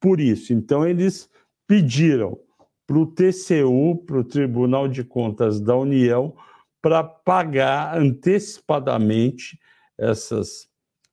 [0.00, 0.52] por isso.
[0.52, 1.28] Então, eles
[1.66, 2.38] pediram
[2.86, 6.34] para o TCU, para o Tribunal de Contas da União,
[6.82, 9.58] para pagar antecipadamente
[9.98, 10.68] essas,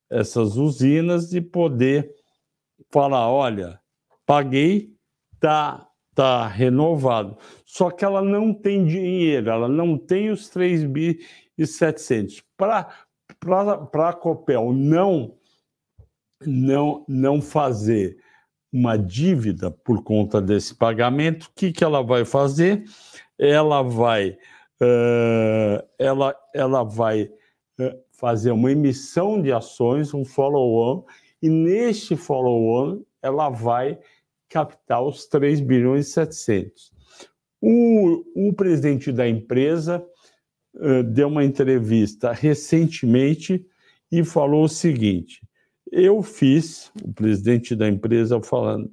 [0.09, 2.13] essas usinas e poder
[2.91, 3.79] falar: olha,
[4.25, 4.93] paguei,
[5.33, 7.37] está tá renovado.
[7.65, 11.25] Só que ela não tem dinheiro, ela não tem os 3 bi
[11.57, 12.43] e 700.
[12.57, 12.93] Para
[14.09, 15.37] a Copel não,
[16.45, 18.17] não, não fazer
[18.71, 22.83] uma dívida por conta desse pagamento, o que, que ela vai fazer?
[23.37, 24.37] Ela vai,
[24.81, 31.03] uh, ela, ela vai uh, fazer uma emissão de ações, um follow-on,
[31.41, 33.99] e neste follow-on ela vai
[34.47, 36.91] captar os 3 bilhões e 700.
[37.61, 40.05] O, o presidente da empresa
[40.75, 43.65] uh, deu uma entrevista recentemente
[44.11, 45.41] e falou o seguinte:
[45.91, 48.89] eu fiz, o presidente da empresa falando,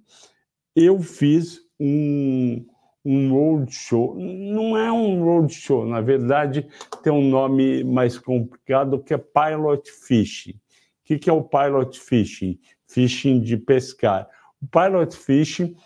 [0.75, 2.67] eu fiz um,
[3.05, 4.17] um roadshow.
[4.19, 6.67] Não é um roadshow, na verdade,
[7.03, 10.53] tem um nome mais complicado que é pilot fishing.
[10.53, 10.59] O
[11.05, 12.59] que, que é o pilot fishing?
[12.87, 14.29] Fishing de pescar.
[14.61, 15.77] O pilot fishing,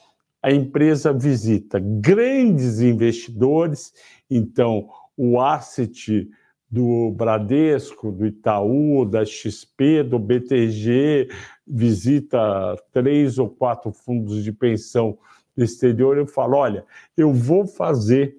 [0.42, 3.92] a empresa visita grandes investidores,
[4.30, 6.28] então o asset
[6.72, 11.28] do Bradesco, do Itaú, da XP, do BTG,
[11.66, 15.18] visita três ou quatro fundos de pensão
[15.54, 18.38] do exterior e fala: olha, eu vou fazer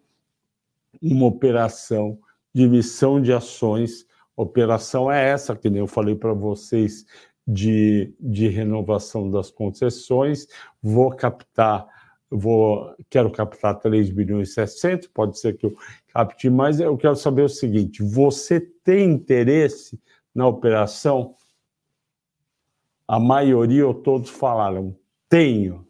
[1.00, 2.18] uma operação
[2.52, 4.08] de emissão de ações.
[4.36, 7.06] Operação é essa, que nem eu falei para vocês,
[7.46, 10.48] de, de renovação das concessões.
[10.82, 11.86] Vou captar
[12.36, 15.76] vou, quero captar 3 bilhões e 700, pode ser que eu
[16.14, 16.80] capte mais.
[16.80, 19.99] Eu quero saber o seguinte: você tem interesse
[20.34, 21.36] na operação?
[23.07, 24.95] A maioria ou todos falaram,
[25.28, 25.86] tenho.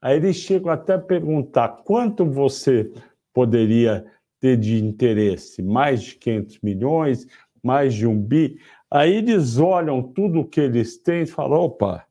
[0.00, 2.90] Aí eles chegam até a perguntar quanto você
[3.32, 4.04] poderia
[4.40, 5.62] ter de interesse?
[5.62, 7.26] Mais de 500 milhões?
[7.62, 8.58] Mais de um bi?
[8.90, 12.04] Aí eles olham tudo o que eles têm e falam: opa,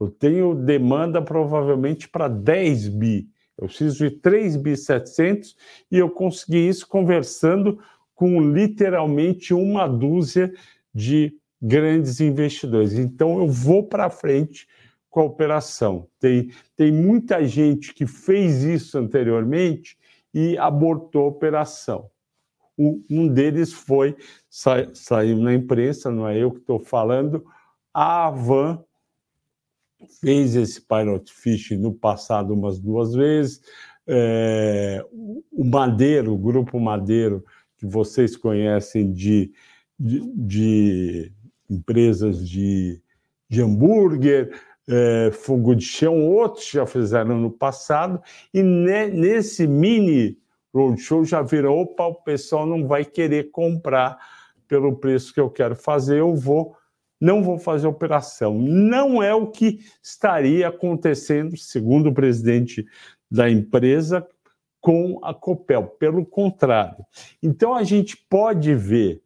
[0.00, 3.28] eu tenho demanda provavelmente para 10 bi.
[3.58, 5.56] Eu preciso de 3 bi 700
[5.90, 7.78] e eu consegui isso conversando
[8.14, 10.52] com literalmente uma dúzia
[10.94, 12.94] de grandes investidores.
[12.94, 14.66] Então eu vou para frente
[15.10, 16.06] com a operação.
[16.20, 19.98] Tem, tem muita gente que fez isso anteriormente
[20.32, 22.10] e abortou a operação.
[22.78, 24.16] Um, deles foi,
[24.48, 27.44] sa, saiu na imprensa, não é eu que estou falando,
[27.92, 28.84] a Avan
[30.20, 33.60] fez esse pilot fishing no passado umas duas vezes.
[34.06, 37.44] É, o Madeiro, o Grupo Madeiro,
[37.76, 39.52] que vocês conhecem de,
[39.98, 41.32] de, de
[41.68, 43.02] empresas de,
[43.48, 48.20] de hambúrguer, é, fogo de chão, outros já fizeram no passado,
[48.54, 50.38] e ne, nesse mini
[50.74, 54.16] roadshow já virou, opa, o pessoal não vai querer comprar
[54.66, 56.77] pelo preço que eu quero fazer, eu vou
[57.20, 58.58] não vou fazer operação.
[58.58, 62.86] Não é o que estaria acontecendo, segundo o presidente
[63.30, 64.26] da empresa,
[64.80, 65.86] com a Copel.
[65.86, 67.04] Pelo contrário.
[67.42, 69.22] Então a gente pode ver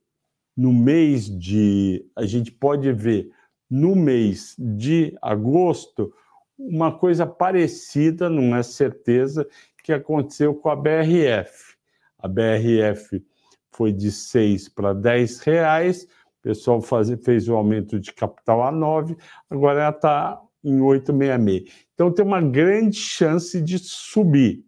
[0.57, 2.07] no mês de.
[2.17, 3.31] A gente pode ver
[3.71, 6.13] no mês de agosto
[6.59, 9.47] uma coisa parecida, não é certeza,
[9.83, 11.75] que aconteceu com a BRF.
[12.19, 13.25] A BRF
[13.73, 16.07] foi de 6 para 10 reais
[16.43, 19.17] o pessoal faz, fez o aumento de capital a 9,
[19.49, 21.87] agora ela está em 866.
[21.95, 24.65] Então tem uma grande chance de subir.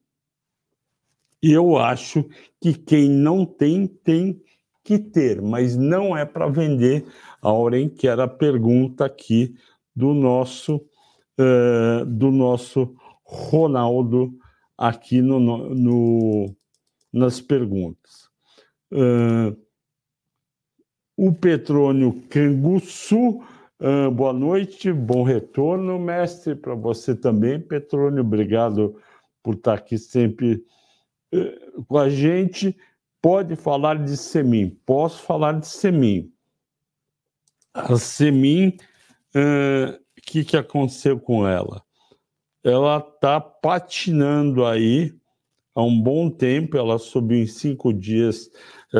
[1.42, 2.24] E eu acho
[2.60, 4.40] que quem não tem, tem
[4.84, 7.04] que ter, mas não é para vender,
[7.42, 9.54] Auren, que era a pergunta aqui
[9.94, 12.94] do nosso, uh, do nosso
[13.24, 14.32] Ronaldo
[14.78, 16.54] aqui no, no
[17.12, 18.28] nas perguntas.
[18.92, 19.56] Uh,
[21.16, 23.42] o Petrônio Canguçu.
[23.80, 28.20] Uh, boa noite, bom retorno, mestre, para você também, Petrônio.
[28.20, 29.00] Obrigado
[29.42, 30.64] por estar aqui sempre
[31.34, 32.76] uh, com a gente.
[33.20, 34.70] Pode falar de Semin?
[34.86, 36.32] Posso falar de Semin.
[37.72, 38.76] A Semin,
[39.34, 41.82] o uh, que, que aconteceu com ela?
[42.62, 45.14] Ela está patinando aí
[45.74, 48.50] há um bom tempo, ela subiu em cinco dias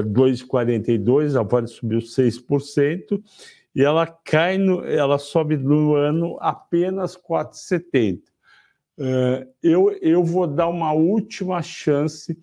[0.02, 3.22] 2,42, a Vale subiu 6%,
[3.74, 8.20] e ela cai, no, ela sobe no ano apenas 4,70.
[8.96, 12.38] Uh, eu, eu vou dar uma última chance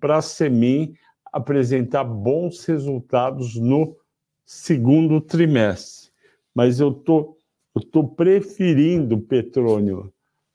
[0.00, 0.94] para a Semin
[1.32, 3.96] apresentar bons resultados no
[4.44, 6.10] segundo trimestre.
[6.54, 7.36] Mas eu tô,
[7.76, 10.12] estou preferindo, Petrônio,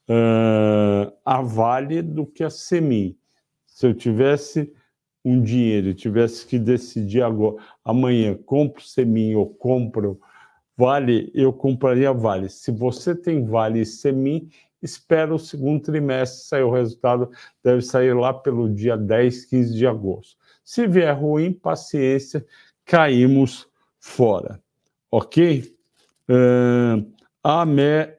[0.10, 3.18] uh, a Vale do que a Semi.
[3.66, 4.72] Se eu tivesse
[5.28, 10.20] um dinheiro e tivesse que decidir agora, amanhã, compro Semi ou compro
[10.78, 12.50] Vale, eu compraria Vale.
[12.50, 14.48] Se você tem Vale e Semi,
[14.82, 17.32] espera o segundo trimestre sair o resultado,
[17.64, 20.38] deve sair lá pelo dia 10, 15 de agosto.
[20.64, 22.46] Se vier ruim, paciência,
[22.86, 23.68] caímos
[24.00, 24.62] fora.
[25.10, 25.76] Ok?
[26.30, 27.12] Uh,
[27.44, 27.62] a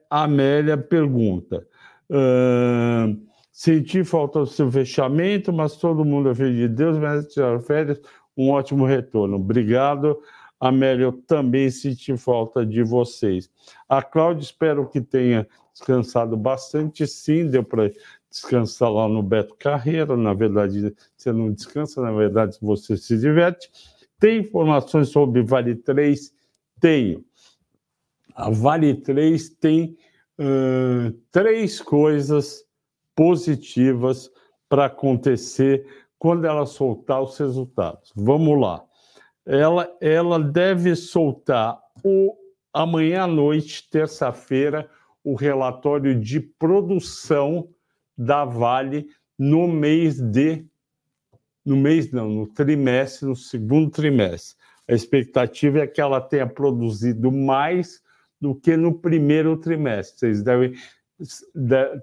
[0.09, 1.65] Amélia pergunta:
[2.09, 3.28] uh,
[3.59, 7.99] senti falta do seu fechamento, mas todo mundo é filho de Deus, mas tirar férias,
[8.37, 9.35] um ótimo retorno.
[9.35, 10.17] Obrigado.
[10.57, 13.51] Amélia, eu também senti falta de vocês.
[13.89, 17.91] A Cláudia, espero que tenha descansado bastante, sim, deu para
[18.29, 20.15] descansar lá no Beto Carreira.
[20.15, 23.69] Na verdade, você não descansa, na verdade, você se diverte.
[24.17, 26.33] Tem informações sobre Vale 3?
[26.79, 27.25] Tenho.
[28.33, 29.97] A Vale 3 tem
[30.39, 32.68] uh, três coisas
[33.19, 34.31] positivas
[34.69, 35.85] para acontecer
[36.17, 38.13] quando ela soltar os resultados.
[38.15, 38.81] Vamos lá.
[39.45, 42.33] Ela, ela deve soltar o,
[42.73, 44.89] amanhã à noite, terça-feira,
[45.21, 47.67] o relatório de produção
[48.17, 49.07] da Vale
[49.37, 50.65] no mês de
[51.65, 54.55] no mês não, no trimestre, no segundo trimestre.
[54.89, 58.01] A expectativa é que ela tenha produzido mais
[58.39, 60.19] do que no primeiro trimestre.
[60.19, 60.73] Vocês devem,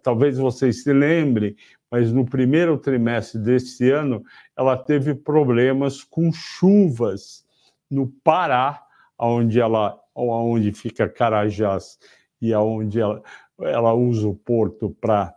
[0.02, 1.56] talvez vocês se lembrem,
[1.90, 4.22] mas no primeiro trimestre deste ano
[4.56, 7.44] ela teve problemas com chuvas
[7.90, 8.82] no Pará,
[9.18, 11.98] onde ela, onde fica Carajás
[12.40, 13.22] e aonde ela,
[13.60, 15.34] ela usa o porto para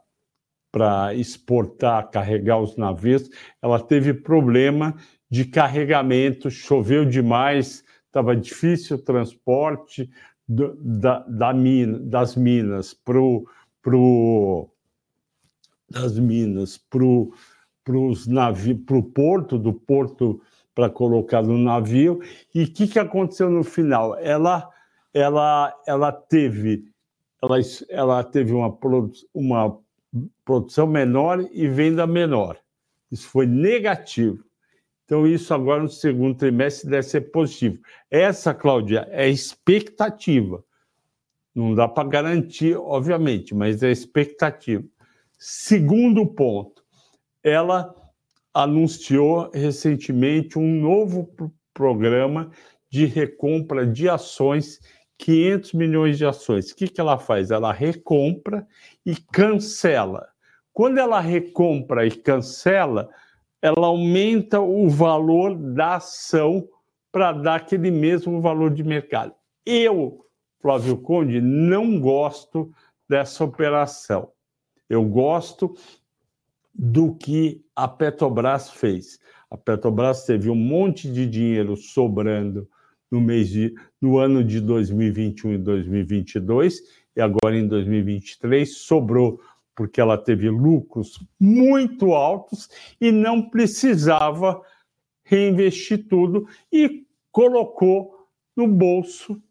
[0.71, 4.95] para exportar, carregar os navios, ela teve problema
[5.27, 10.09] de carregamento, choveu demais, estava difícil o transporte
[10.47, 13.47] do, da, da mina, das minas pro,
[13.81, 14.69] pro
[15.89, 20.41] das minas para os navios, para o porto, do porto
[20.75, 22.21] para colocar no navio.
[22.53, 24.15] E o que, que aconteceu no final?
[24.19, 24.69] Ela,
[25.13, 26.89] ela, ela teve
[27.41, 27.57] ela,
[27.89, 28.77] ela teve uma,
[29.33, 29.79] uma
[30.43, 32.57] produção menor e venda menor.
[33.11, 34.43] Isso foi negativo.
[35.05, 37.79] Então, isso agora no segundo trimestre deve ser positivo.
[38.11, 40.63] Essa, Cláudia, é expectativa.
[41.59, 44.83] Não dá para garantir, obviamente, mas é expectativa.
[45.37, 46.81] Segundo ponto,
[47.43, 47.93] ela
[48.53, 51.29] anunciou recentemente um novo
[51.73, 52.49] programa
[52.89, 54.79] de recompra de ações
[55.17, 56.71] 500 milhões de ações.
[56.71, 57.51] O que, que ela faz?
[57.51, 58.65] Ela recompra
[59.05, 60.29] e cancela.
[60.71, 63.09] Quando ela recompra e cancela,
[63.61, 66.65] ela aumenta o valor da ação
[67.11, 69.33] para dar aquele mesmo valor de mercado.
[69.65, 70.25] Eu,
[70.61, 72.71] Flávio Conde, não gosto
[73.07, 74.31] dessa operação.
[74.89, 75.75] Eu gosto
[76.73, 79.19] do que a Petrobras fez.
[79.49, 82.69] A Petrobras teve um monte de dinheiro sobrando
[83.09, 86.81] no mês de, no ano de 2021 e 2022
[87.15, 89.41] e agora em 2023 sobrou
[89.75, 94.61] porque ela teve lucros muito altos e não precisava
[95.23, 99.41] reinvestir tudo e colocou no bolso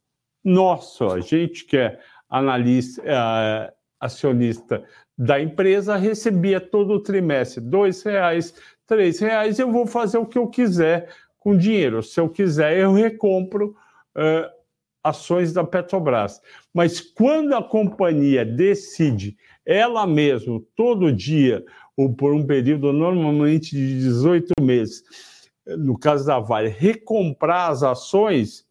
[0.49, 1.07] nosso.
[1.07, 4.85] A gente que é analista, é, acionista
[5.17, 8.55] da empresa recebia todo trimestre dois reais,
[8.87, 9.59] três reais.
[9.59, 12.03] Eu vou fazer o que eu quiser com dinheiro.
[12.03, 13.77] Se eu quiser, eu recompro
[14.17, 14.49] uh,
[15.03, 16.41] ações da Petrobras.
[16.73, 19.37] Mas quando a companhia decide
[19.67, 21.65] ela mesma, todo dia,
[21.97, 25.03] ou por um período normalmente de 18 meses,
[25.67, 28.68] no caso da Vale, recomprar as ações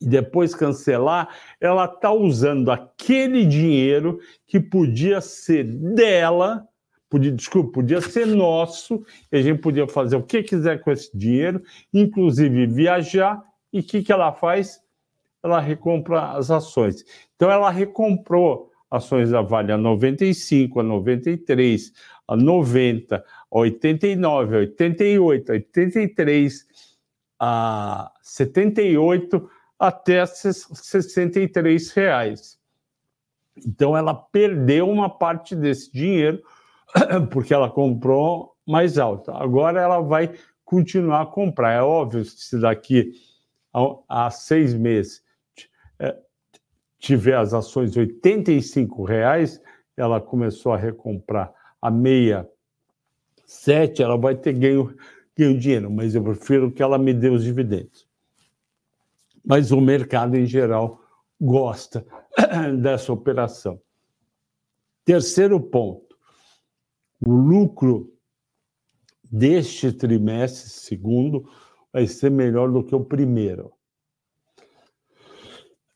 [0.00, 1.28] e depois cancelar,
[1.60, 6.66] ela está usando aquele dinheiro que podia ser dela
[7.10, 11.10] podia, desculpa, podia ser nosso, e a gente podia fazer o que quiser com esse
[11.12, 11.60] dinheiro,
[11.92, 13.42] inclusive viajar,
[13.72, 14.80] e o que, que ela faz?
[15.42, 17.04] Ela recompra as ações.
[17.34, 21.92] Então, ela recomprou ações da Vale a 95, a 93,
[22.28, 26.66] a 90, a 89, a 88, a 83,
[27.40, 32.60] a 78, até 63 reais.
[33.66, 36.42] Então, ela perdeu uma parte desse dinheiro
[37.32, 39.32] porque ela comprou mais alta.
[39.32, 41.72] Agora ela vai continuar a comprar.
[41.72, 43.12] É óbvio que se daqui
[43.72, 45.22] a, a seis meses
[45.98, 46.14] é,
[46.98, 49.60] tiver as ações 85 reais,
[49.96, 52.46] ela começou a recomprar a meia
[53.46, 54.94] sete, ela vai ter ganho,
[55.36, 58.09] ganho dinheiro, mas eu prefiro que ela me dê os dividendos.
[59.44, 61.02] Mas o mercado em geral
[61.40, 62.06] gosta
[62.80, 63.80] dessa operação.
[65.04, 66.16] Terceiro ponto,
[67.24, 68.12] o lucro
[69.24, 71.48] deste trimestre, segundo,
[71.92, 73.72] vai ser melhor do que o primeiro.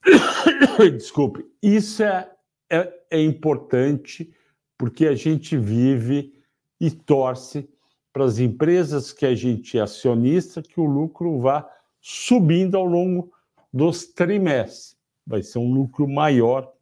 [0.97, 2.31] Desculpe, isso é,
[2.71, 4.33] é, é importante
[4.77, 6.33] porque a gente vive
[6.81, 7.69] e torce
[8.13, 11.69] para as empresas que a gente é acionista que o lucro vá
[12.01, 13.33] subindo ao longo
[13.75, 14.97] dos trimestres.
[15.27, 16.73] Vai ser um lucro maior.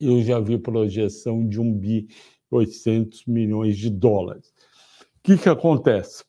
[0.00, 2.08] Eu já vi projeção de 1 bi
[2.50, 4.52] 800 milhões de dólares.
[5.00, 6.24] O que, que acontece?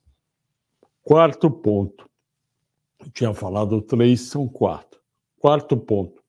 [1.01, 2.07] Quarto ponto.
[2.99, 4.99] Eu tinha falado três, são quatro.
[5.39, 6.24] Quarto ponto.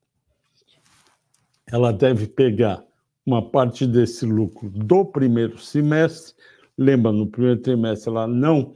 [1.67, 2.85] Ela deve pegar
[3.25, 6.35] uma parte desse lucro do primeiro semestre.
[6.77, 8.75] Lembra, no primeiro trimestre ela não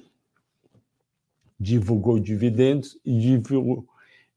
[1.58, 3.89] divulgou dividendos e, divulgou,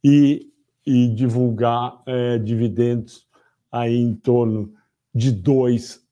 [0.03, 0.51] e,
[0.85, 3.27] e divulgar é, dividendos
[3.71, 4.73] aí em torno
[5.13, 6.03] de dois,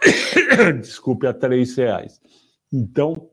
[0.80, 2.20] desculpe, a três reais.
[2.72, 3.28] Então,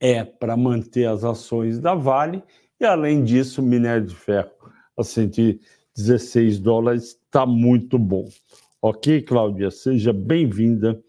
[0.00, 2.42] é para manter as ações da Vale
[2.80, 4.50] e, além disso, minério de ferro
[4.96, 8.28] a 116 dólares está muito bom.
[8.80, 9.70] Ok, Cláudia?
[9.70, 11.00] Seja bem-vinda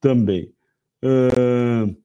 [0.00, 0.52] também.
[1.04, 1.96] Uh,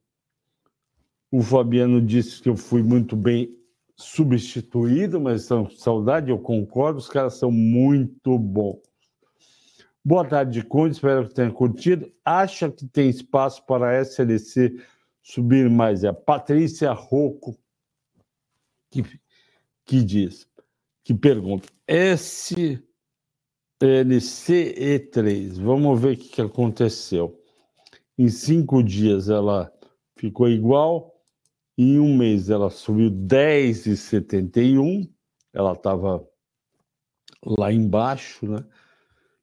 [1.32, 3.57] o Fabiano disse que eu fui muito bem
[3.98, 8.80] substituído, mas são saudade, eu concordo, os caras são muito bons.
[10.06, 12.10] Boa tarde, Conde, espero que tenha curtido.
[12.24, 14.80] Acha que tem espaço para a SLC
[15.22, 16.04] subir mais?
[16.04, 17.58] É a Patrícia Rocco
[18.90, 19.04] que,
[19.84, 20.48] que diz,
[21.04, 21.68] que pergunta.
[21.86, 22.82] S
[23.82, 25.62] LCE3.
[25.62, 27.40] Vamos ver o que aconteceu.
[28.18, 29.72] Em cinco dias ela
[30.16, 31.17] ficou igual,
[31.78, 35.10] em um mês ela subiu 10,71,
[35.54, 36.26] ela estava
[37.46, 38.66] lá embaixo, né?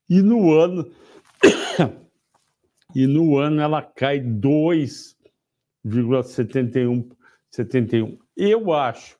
[0.08, 0.90] E no ano
[2.94, 7.14] e no ano ela cai 2,71
[7.54, 8.18] 71.
[8.36, 9.16] Eu acho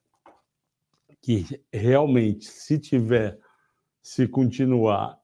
[1.22, 3.38] que realmente se tiver
[4.02, 5.18] se continuar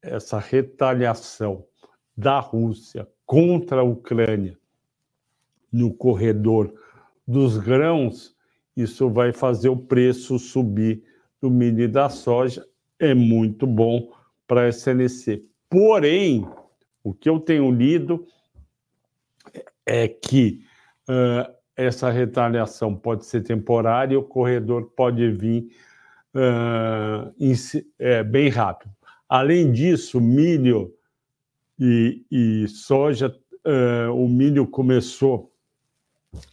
[0.00, 1.66] essa retaliação
[2.16, 4.56] da Rússia contra a Ucrânia
[5.70, 6.72] no corredor
[7.30, 8.34] dos grãos,
[8.76, 11.04] isso vai fazer o preço subir
[11.40, 12.66] do milho e da soja.
[12.98, 14.12] É muito bom
[14.48, 15.44] para a SNC.
[15.68, 16.44] Porém,
[17.04, 18.26] o que eu tenho lido
[19.86, 20.64] é que
[21.08, 25.70] uh, essa retaliação pode ser temporária, o corredor pode vir
[26.34, 27.54] uh, em,
[27.98, 28.92] é, bem rápido.
[29.28, 30.92] Além disso, milho
[31.78, 33.32] e, e soja,
[33.64, 35.49] uh, o milho começou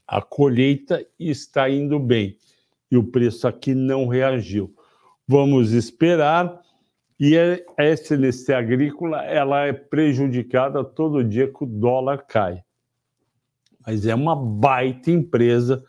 [0.07, 2.37] a colheita está indo bem.
[2.89, 4.73] E o preço aqui não reagiu.
[5.27, 6.61] Vamos esperar.
[7.19, 12.63] E a SLC agrícola ela é prejudicada todo dia que o dólar cai.
[13.85, 15.83] Mas é uma baita empresa,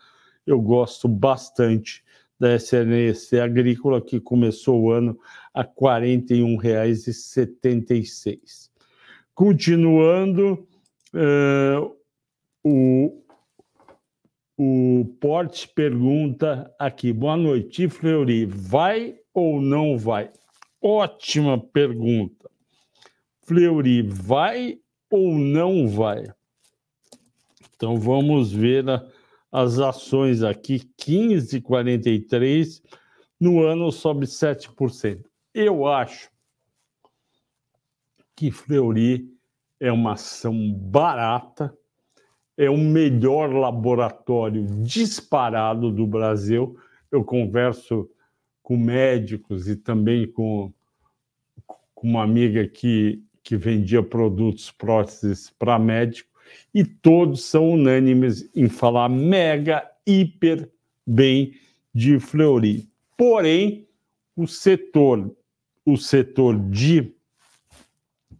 [0.47, 2.03] eu gosto bastante
[2.39, 5.19] da SNC Agrícola, que começou o ano
[5.53, 8.71] a R$ 41,76.
[9.35, 10.67] Continuando,
[11.13, 11.95] uh,
[12.63, 13.21] o,
[14.61, 20.31] o Porte pergunta aqui, boa noite, Fleury, vai ou não vai?
[20.81, 22.51] Ótima pergunta.
[23.43, 24.77] Fleury, vai
[25.09, 26.25] ou não vai?
[27.73, 29.07] Então vamos ver a
[29.51, 32.83] as ações aqui 15,43,
[33.39, 35.25] no ano sobe 7%.
[35.53, 36.29] Eu acho
[38.35, 39.27] que Fleury
[39.79, 41.75] é uma ação barata,
[42.59, 46.77] é o melhor laboratório disparado do Brasil.
[47.09, 48.09] Eu converso
[48.61, 50.69] com médicos e também com,
[51.95, 56.29] com uma amiga que, que vendia produtos próteses para médicos
[56.73, 60.69] e todos são unânimes em falar mega, hiper
[61.07, 61.53] bem
[61.95, 62.89] de Fleury.
[63.15, 63.87] Porém,
[64.35, 65.33] o setor,
[65.85, 67.09] o setor de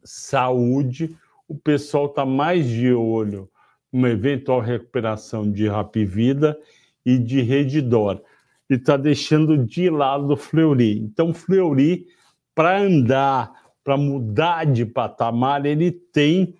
[0.03, 1.15] saúde,
[1.47, 3.49] o pessoal está mais de olho
[3.91, 6.57] numa eventual recuperação de Rapvida
[7.05, 8.21] e de Redidor.
[8.69, 10.99] E está deixando de lado o Fleury.
[10.99, 12.05] Então, Fleury,
[12.53, 13.51] para andar,
[13.83, 16.55] para mudar de patamar, ele tem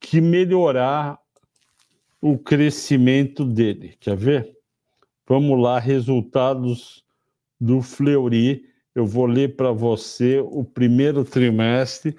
[0.00, 1.18] que melhorar
[2.20, 3.94] o crescimento dele.
[4.00, 4.56] Quer ver?
[5.26, 7.04] Vamos lá, resultados
[7.60, 8.64] do Fleury.
[8.94, 12.16] Eu vou ler para você o primeiro trimestre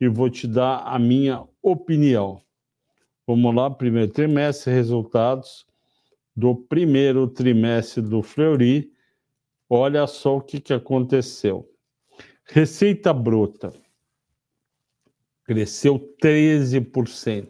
[0.00, 2.45] e vou te dar a minha opinião.
[3.28, 5.66] Vamos lá, primeiro trimestre, resultados
[6.36, 8.92] do primeiro trimestre do Fleury.
[9.68, 11.68] Olha só o que, que aconteceu.
[12.44, 13.72] Receita bruta
[15.42, 17.48] cresceu 13%.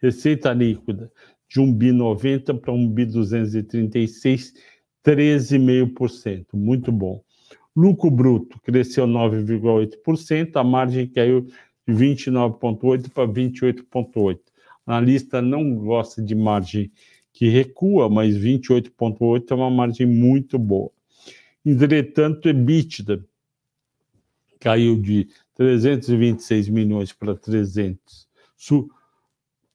[0.00, 1.10] Receita líquida
[1.48, 4.54] de 1 bi 90 para 1 bi 236,
[5.04, 6.46] 13,5%.
[6.54, 7.20] Muito bom.
[7.74, 14.49] Lucro bruto cresceu 9,8%, a margem caiu de 29,8% para 28,8%.
[14.86, 16.90] Analista não gosta de margem
[17.32, 20.90] que recua, mas 28,8% é uma margem muito boa.
[21.64, 23.24] Entretanto, EBITDA
[24.58, 28.28] caiu de 326 milhões para 300.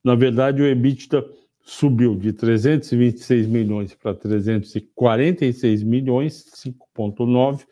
[0.03, 1.25] Na verdade, o EBITDA
[1.61, 7.65] subiu de 326 milhões para 346 milhões, 5,9,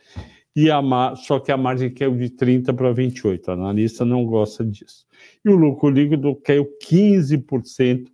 [0.56, 0.82] e a
[1.16, 3.52] só que a margem caiu de 30 para 28.
[3.52, 5.06] A analista não gosta disso.
[5.44, 8.08] E o lucro líquido caiu 15%,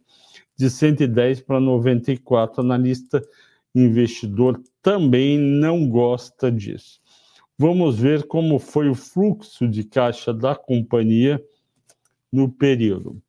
[0.57, 2.62] de 110 para 94.
[2.62, 3.24] Analista
[3.74, 6.99] investidor também não gosta disso.
[7.57, 11.43] Vamos ver como foi o fluxo de caixa da companhia
[12.32, 13.22] no período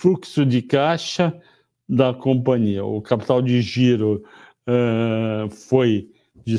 [0.00, 1.38] fluxo de caixa
[1.86, 2.82] da companhia.
[2.82, 4.24] O capital de giro
[4.66, 6.10] uh, foi
[6.42, 6.58] de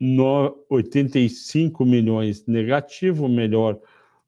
[0.00, 3.78] 185 milhões negativo, melhor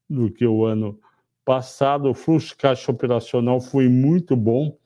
[0.09, 0.99] do que o ano
[1.45, 2.11] passado.
[2.11, 4.77] O fluxo de caixa operacional foi muito bom,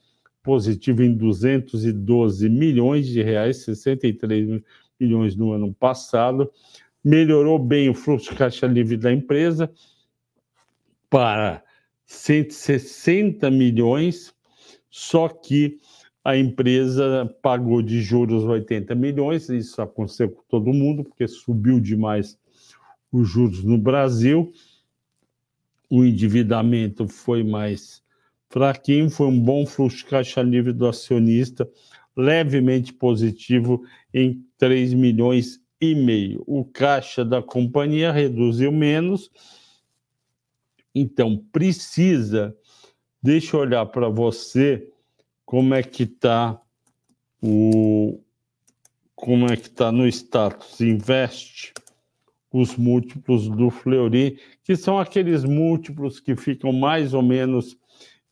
[0.42, 4.62] positivo em 212 milhões de reais, 63
[4.98, 6.50] milhões no ano passado.
[7.02, 9.70] Melhorou bem o fluxo de caixa livre da empresa,
[11.10, 11.62] para
[12.06, 14.34] 160 milhões,
[14.90, 15.78] só que
[16.26, 22.36] a empresa pagou de juros 80 milhões, isso aconteceu com todo mundo, porque subiu demais
[23.12, 24.52] os juros no Brasil,
[25.88, 28.02] o endividamento foi mais
[28.50, 31.70] fraquinho, foi um bom fluxo de caixa livre do acionista,
[32.16, 36.42] levemente positivo em 3 milhões e meio.
[36.44, 39.30] O caixa da companhia reduziu menos,
[40.92, 42.52] então, precisa,
[43.22, 44.90] deixa eu olhar para você
[45.46, 46.60] como é que está
[47.42, 48.20] o
[49.14, 51.72] como é que está no status investe
[52.52, 57.78] os múltiplos do Fleury, que são aqueles múltiplos que ficam mais ou menos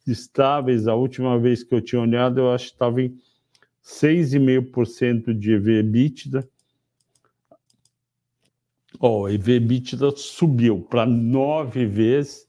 [0.07, 0.87] estáveis.
[0.87, 3.19] A última vez que eu tinha olhado, eu acho que estava em
[3.83, 6.49] 6,5% de EV/EBITDA.
[9.01, 12.47] Oh, EV/EBITDA subiu para nove vezes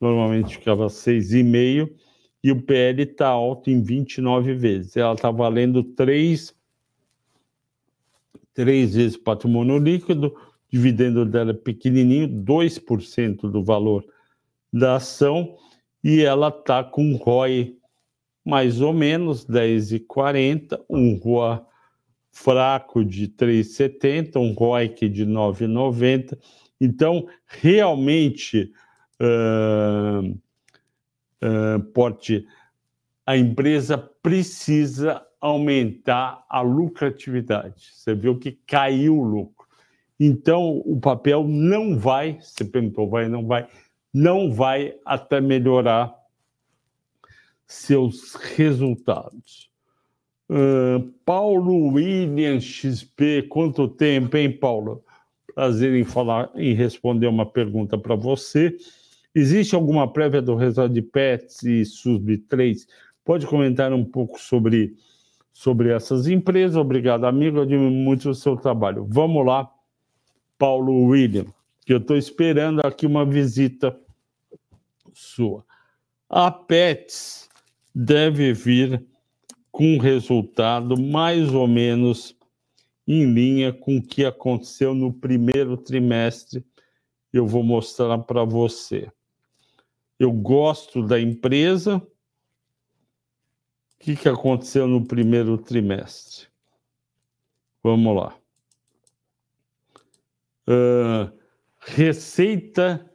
[0.00, 1.90] normalmente ficava 6,5,
[2.42, 4.96] e o PL está alto em 29 vezes.
[4.96, 6.54] Ela está valendo 3,
[8.54, 10.34] 3 vezes patrimônio líquido,
[10.70, 14.04] dividendo dela é pequenininho, 2% do valor
[14.72, 15.56] da ação,
[16.02, 17.76] e ela está com ROI
[18.44, 21.66] mais ou menos 10,40, um ROA
[22.30, 26.38] fraco de 3,70, um ROIC de 9,90.
[26.80, 28.72] Então, realmente,
[29.20, 30.38] uh,
[31.92, 32.46] porte,
[33.26, 37.90] a empresa precisa aumentar a lucratividade.
[37.92, 39.66] Você viu que caiu o lucro.
[40.18, 43.68] Então, o papel não vai, você perguntou, vai, não vai,
[44.12, 46.14] não vai até melhorar
[47.66, 49.70] seus resultados.
[50.48, 55.04] Uh, Paulo William XP, quanto tempo, hein, Paulo?
[55.54, 58.76] Prazer em falar, em responder uma pergunta para você.
[59.38, 62.86] Existe alguma prévia do resultado de PETS e SUSB3?
[63.22, 64.96] Pode comentar um pouco sobre,
[65.52, 66.74] sobre essas empresas?
[66.74, 67.60] Obrigado, amigo.
[67.60, 69.06] Admiro muito o seu trabalho.
[69.06, 69.70] Vamos lá,
[70.56, 71.44] Paulo William,
[71.84, 73.94] que eu estou esperando aqui uma visita
[75.12, 75.62] sua.
[76.30, 77.50] A PETS
[77.94, 79.04] deve vir
[79.70, 82.34] com resultado mais ou menos
[83.06, 86.64] em linha com o que aconteceu no primeiro trimestre.
[87.30, 89.12] Eu vou mostrar para você
[90.18, 91.96] eu gosto da empresa.
[91.96, 92.04] O
[93.98, 96.46] que, que aconteceu no primeiro trimestre?
[97.82, 98.36] Vamos lá.
[100.68, 101.30] Uh,
[101.78, 103.08] receita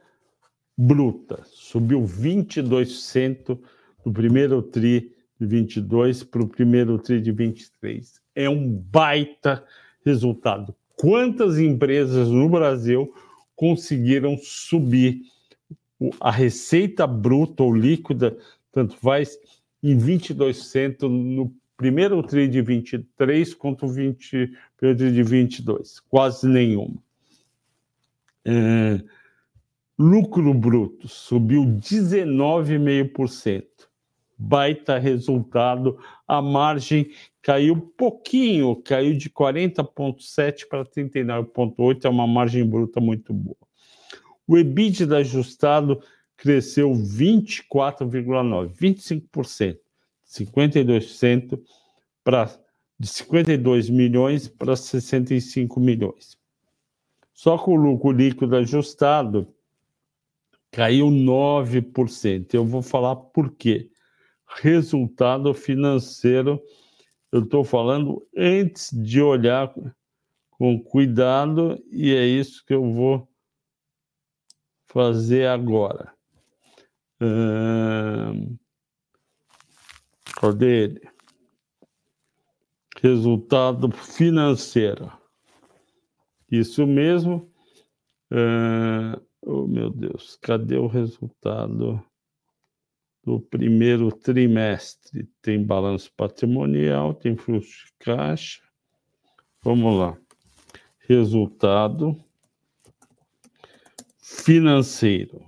[0.76, 3.58] bruta subiu 22%
[4.04, 8.20] do primeiro TRI de 22 para o primeiro TRI de 23.
[8.34, 9.64] É um baita
[10.04, 10.74] resultado.
[10.96, 13.12] Quantas empresas no Brasil
[13.54, 15.22] conseguiram subir
[16.20, 18.36] a receita bruta ou líquida,
[18.70, 19.38] tanto faz,
[19.82, 27.02] em 22% no primeiro TRI de 23 quanto o 20, primeiro de 22, quase nenhuma.
[28.44, 29.00] É,
[29.98, 33.64] Lucro bruto subiu 19,5%.
[34.36, 35.98] Baita resultado.
[36.26, 42.04] A margem caiu pouquinho, caiu de 40,7% para 39,8%.
[42.04, 43.56] É uma margem bruta muito boa.
[44.52, 46.02] O EBITDA ajustado
[46.36, 49.78] cresceu 24,9%, 25%,
[50.26, 51.58] 52%
[52.22, 52.54] para
[53.00, 56.36] de 52 milhões para 65 milhões.
[57.32, 59.48] Só que o lucro líquido ajustado
[60.70, 62.52] caiu 9%.
[62.52, 63.88] Eu vou falar por quê.
[64.60, 66.60] Resultado financeiro,
[67.32, 69.72] eu estou falando antes de olhar
[70.50, 73.31] com cuidado, e é isso que eu vou
[74.92, 76.12] fazer agora.
[77.20, 78.58] Hum,
[80.38, 81.12] cadê ele?
[83.00, 85.10] Resultado financeiro.
[86.50, 87.50] Isso mesmo.
[88.30, 92.04] Uh, oh, meu Deus, cadê o resultado
[93.24, 95.28] do primeiro trimestre?
[95.40, 98.62] Tem balanço patrimonial, tem fluxo de caixa.
[99.62, 100.18] Vamos lá.
[101.08, 102.22] Resultado
[104.32, 105.42] financeiro.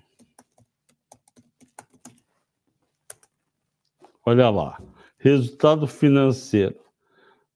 [4.24, 4.80] Olha lá.
[5.18, 6.76] Resultado financeiro.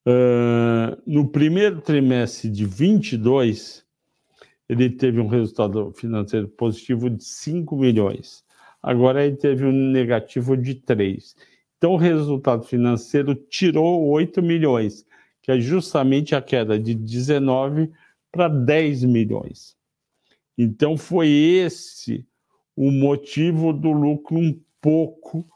[0.06, 3.84] Uh, no primeiro trimestre de 22,
[4.68, 8.42] ele teve um resultado financeiro positivo de 5 milhões.
[8.82, 11.36] Agora ele teve um negativo de 3.
[11.76, 15.06] Então, o resultado financeiro tirou 8 milhões,
[15.42, 17.92] que é justamente a queda de 19
[18.32, 19.77] para 10 milhões.
[20.58, 22.26] Então, foi esse
[22.76, 25.48] o motivo do lucro um pouco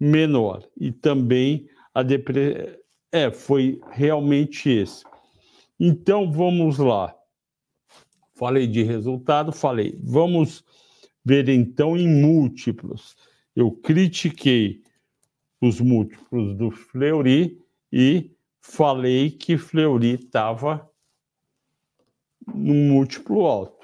[0.00, 0.66] menor.
[0.76, 2.78] E também a depressão
[3.10, 5.04] é, foi realmente esse.
[5.78, 7.14] Então vamos lá.
[8.34, 9.98] Falei de resultado, falei.
[10.02, 10.64] Vamos
[11.24, 13.16] ver então em múltiplos.
[13.54, 14.82] Eu critiquei
[15.60, 17.60] os múltiplos do Fleury
[17.92, 18.30] e
[18.60, 20.88] falei que Fleury estava
[22.46, 23.77] num múltiplo alto.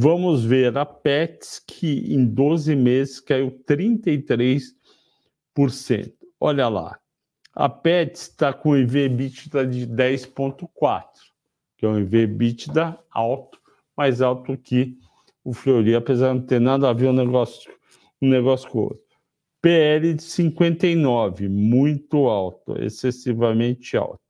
[0.00, 4.72] Vamos ver a Pets, que em 12 meses caiu 33%.
[6.38, 7.00] Olha lá,
[7.52, 11.02] a PET está com EV/EBITDA de 10,4,
[11.76, 13.60] que é um EV/EBITDA alto,
[13.96, 14.96] mais alto que
[15.42, 17.68] o Fleury, apesar de não ter nada a ver um negócio,
[18.22, 19.18] um negócio com o outro.
[19.60, 24.22] PL de 59, muito alto, excessivamente alto.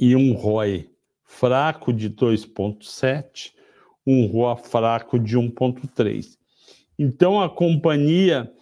[0.00, 0.91] E um ROI
[1.32, 3.52] fraco de 2,7,
[4.06, 6.36] um ROA fraco de 1,3.
[6.98, 8.52] Então a companhia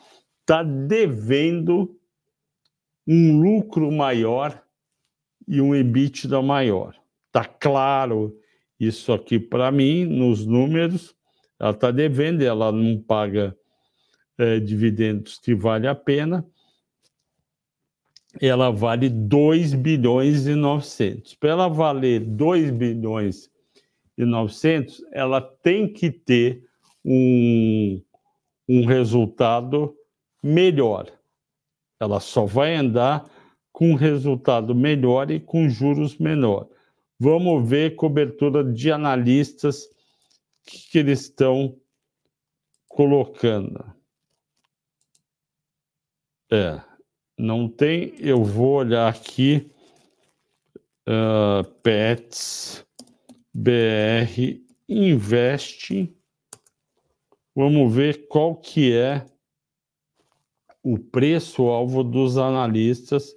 [0.40, 1.98] está devendo
[3.06, 4.62] um lucro maior
[5.46, 6.94] e um EBITDA maior.
[7.26, 8.38] Está claro
[8.78, 11.14] isso aqui para mim, nos números.
[11.58, 13.54] Ela está devendo, ela não paga
[14.38, 16.46] é, dividendos que vale a pena.
[18.40, 21.34] Ela vale 2 bilhões e 900.
[21.34, 23.50] Para ela valer 2 bilhões
[24.16, 26.62] e 900, ela tem que ter
[27.04, 28.00] um,
[28.68, 29.96] um resultado
[30.42, 31.10] melhor
[32.00, 33.30] ela só vai andar
[33.70, 36.66] com resultado melhor e com juros menor.
[37.18, 39.86] Vamos ver cobertura de analistas
[40.64, 41.78] que, que eles estão
[42.88, 43.84] colocando.
[46.50, 46.80] É,
[47.40, 48.14] não tem.
[48.18, 49.70] Eu vou olhar aqui.
[51.08, 52.84] Uh, Pets
[53.52, 56.14] BR Invest.
[57.54, 59.26] Vamos ver qual que é
[60.82, 63.34] o preço-alvo dos analistas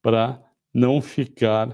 [0.00, 0.42] para
[0.72, 1.70] não ficar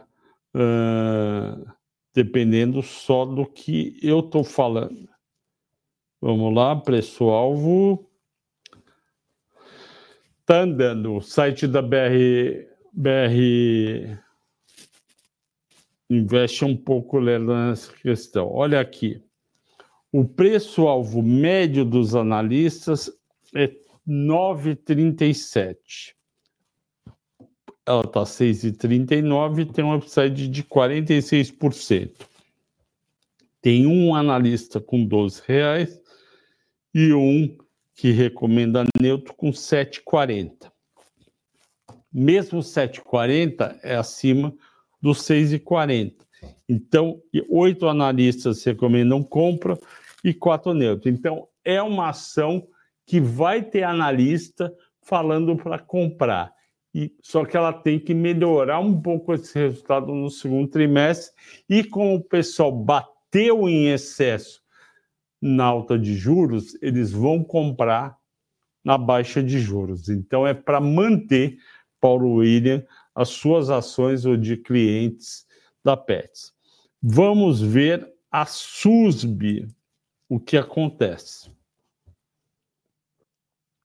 [0.54, 1.72] uh,
[2.14, 5.08] dependendo só do que eu estou falando.
[6.20, 8.08] Vamos lá, preço-alvo.
[10.52, 11.14] Está andando.
[11.14, 14.18] O site da BR, BR
[16.10, 18.52] investe um pouco nessa questão.
[18.52, 19.18] Olha aqui.
[20.12, 23.10] O preço-alvo médio dos analistas
[23.54, 23.74] é
[24.06, 26.14] 9,37.
[27.86, 32.26] Ela está 6,39 e tem um upside de 46%.
[33.62, 35.98] Tem um analista com 12 reais
[36.94, 37.56] e um
[37.94, 40.70] que recomenda neutro com 7,40.
[42.12, 44.54] Mesmo 7,40 é acima
[45.00, 46.14] dos 6,40.
[46.68, 49.78] Então, oito analistas recomendam compra
[50.24, 51.08] e quatro neutro.
[51.08, 52.66] Então, é uma ação
[53.06, 54.72] que vai ter analista
[55.02, 56.52] falando para comprar.
[56.94, 61.32] E, só que ela tem que melhorar um pouco esse resultado no segundo trimestre.
[61.68, 64.61] E como o pessoal bateu em excesso
[65.42, 68.16] na alta de juros, eles vão comprar
[68.84, 70.08] na baixa de juros.
[70.08, 71.58] Então, é para manter,
[72.00, 75.44] Paulo William, as suas ações ou de clientes
[75.84, 76.52] da Pets.
[77.02, 79.68] Vamos ver a SUSB,
[80.28, 81.50] o que acontece.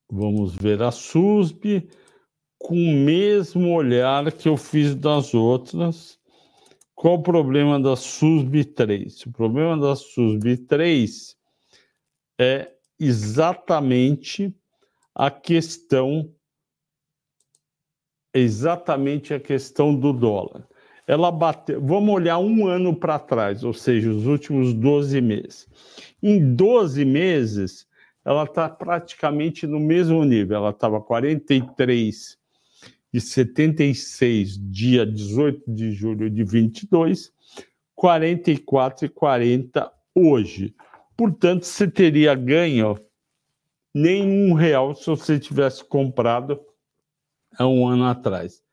[0.09, 1.89] Vamos ver a SUSB
[2.59, 6.19] com o mesmo olhar que eu fiz das outras.
[6.95, 9.25] Qual o problema da SUSB 3?
[9.25, 11.36] O problema da SUSB 3
[12.39, 14.55] é exatamente
[15.13, 16.31] a questão
[18.33, 20.67] exatamente a questão do dólar.
[21.07, 25.67] Ela bateu, vamos olhar um ano para trás, ou seja, os últimos 12 meses.
[26.21, 27.87] Em 12 meses,
[28.23, 30.57] ela está praticamente no mesmo nível.
[30.57, 32.37] Ela estava 43
[33.13, 37.31] e 76, dia 18 de julho de 22,
[37.95, 40.75] 44 e 40 hoje.
[41.17, 42.95] Portanto, você teria ganho
[43.93, 46.61] nenhum real se você tivesse comprado
[47.57, 48.63] há um ano atrás.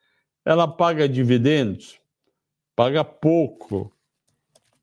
[0.44, 1.98] Ela paga dividendos?
[2.76, 3.90] Paga pouco,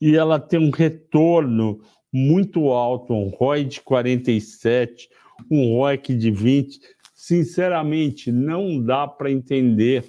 [0.00, 1.80] e ela tem um retorno
[2.12, 5.08] muito alto, um ROI de 47,
[5.48, 6.80] um ROIC de 20.
[7.14, 10.04] Sinceramente, não dá para entender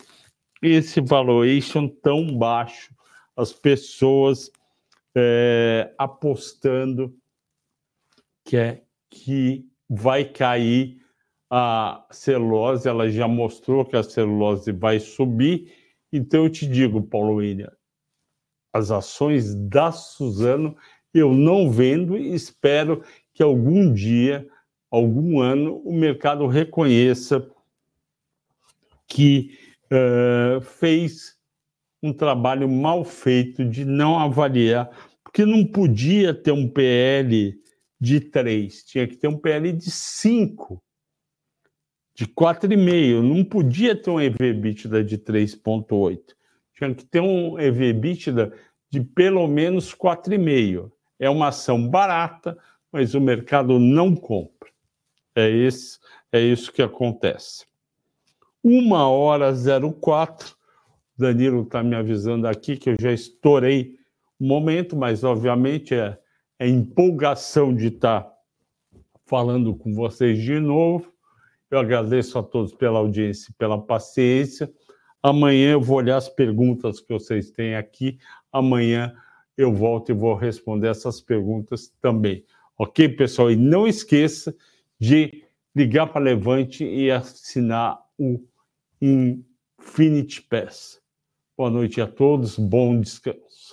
[0.60, 2.92] esse valuation tão baixo,
[3.38, 4.50] as pessoas
[5.16, 7.16] é, apostando
[8.44, 10.98] que é que vai cair
[11.50, 15.72] a celulose, ela já mostrou que a celulose vai subir.
[16.12, 17.72] Então eu te digo, Paulo William,
[18.74, 20.76] as ações da Suzano
[21.14, 23.04] eu não vendo e espero
[23.34, 24.48] que algum dia,
[24.90, 27.48] algum ano, o mercado reconheça
[29.08, 29.56] que
[29.92, 31.36] uh, fez
[32.02, 34.90] um trabalho mal feito de não avaliar,
[35.24, 37.62] porque não podia ter um PL
[38.04, 40.84] de 3, tinha que ter um PL de 5,
[42.14, 43.22] de 4,5.
[43.22, 46.36] Não podia ter um EV/EBITDA de 3,8.
[46.76, 48.51] Tinha que ter um EV/EBITDA
[48.91, 50.91] de pelo menos 4,5.
[51.18, 52.58] É uma ação barata,
[52.91, 54.70] mas o mercado não compra.
[55.34, 55.97] É, esse,
[56.30, 57.66] é isso que acontece.
[58.62, 60.58] Uma hora 04.
[61.18, 63.95] Danilo está me avisando aqui que eu já estourei
[64.38, 66.20] o momento, mas obviamente é
[66.64, 68.32] é empolgação de estar
[69.26, 71.11] falando com vocês de novo.
[71.70, 74.72] Eu agradeço a todos pela audiência e pela paciência.
[75.22, 78.18] Amanhã eu vou olhar as perguntas que vocês têm aqui.
[78.49, 79.14] Amanhã
[79.57, 82.45] eu volto e vou responder essas perguntas também.
[82.78, 83.51] Ok, pessoal?
[83.51, 84.55] E não esqueça
[84.97, 85.43] de
[85.76, 88.41] ligar para Levante e assinar o
[89.01, 91.01] Infinity Pass.
[91.57, 93.73] Boa noite a todos, bom descanso.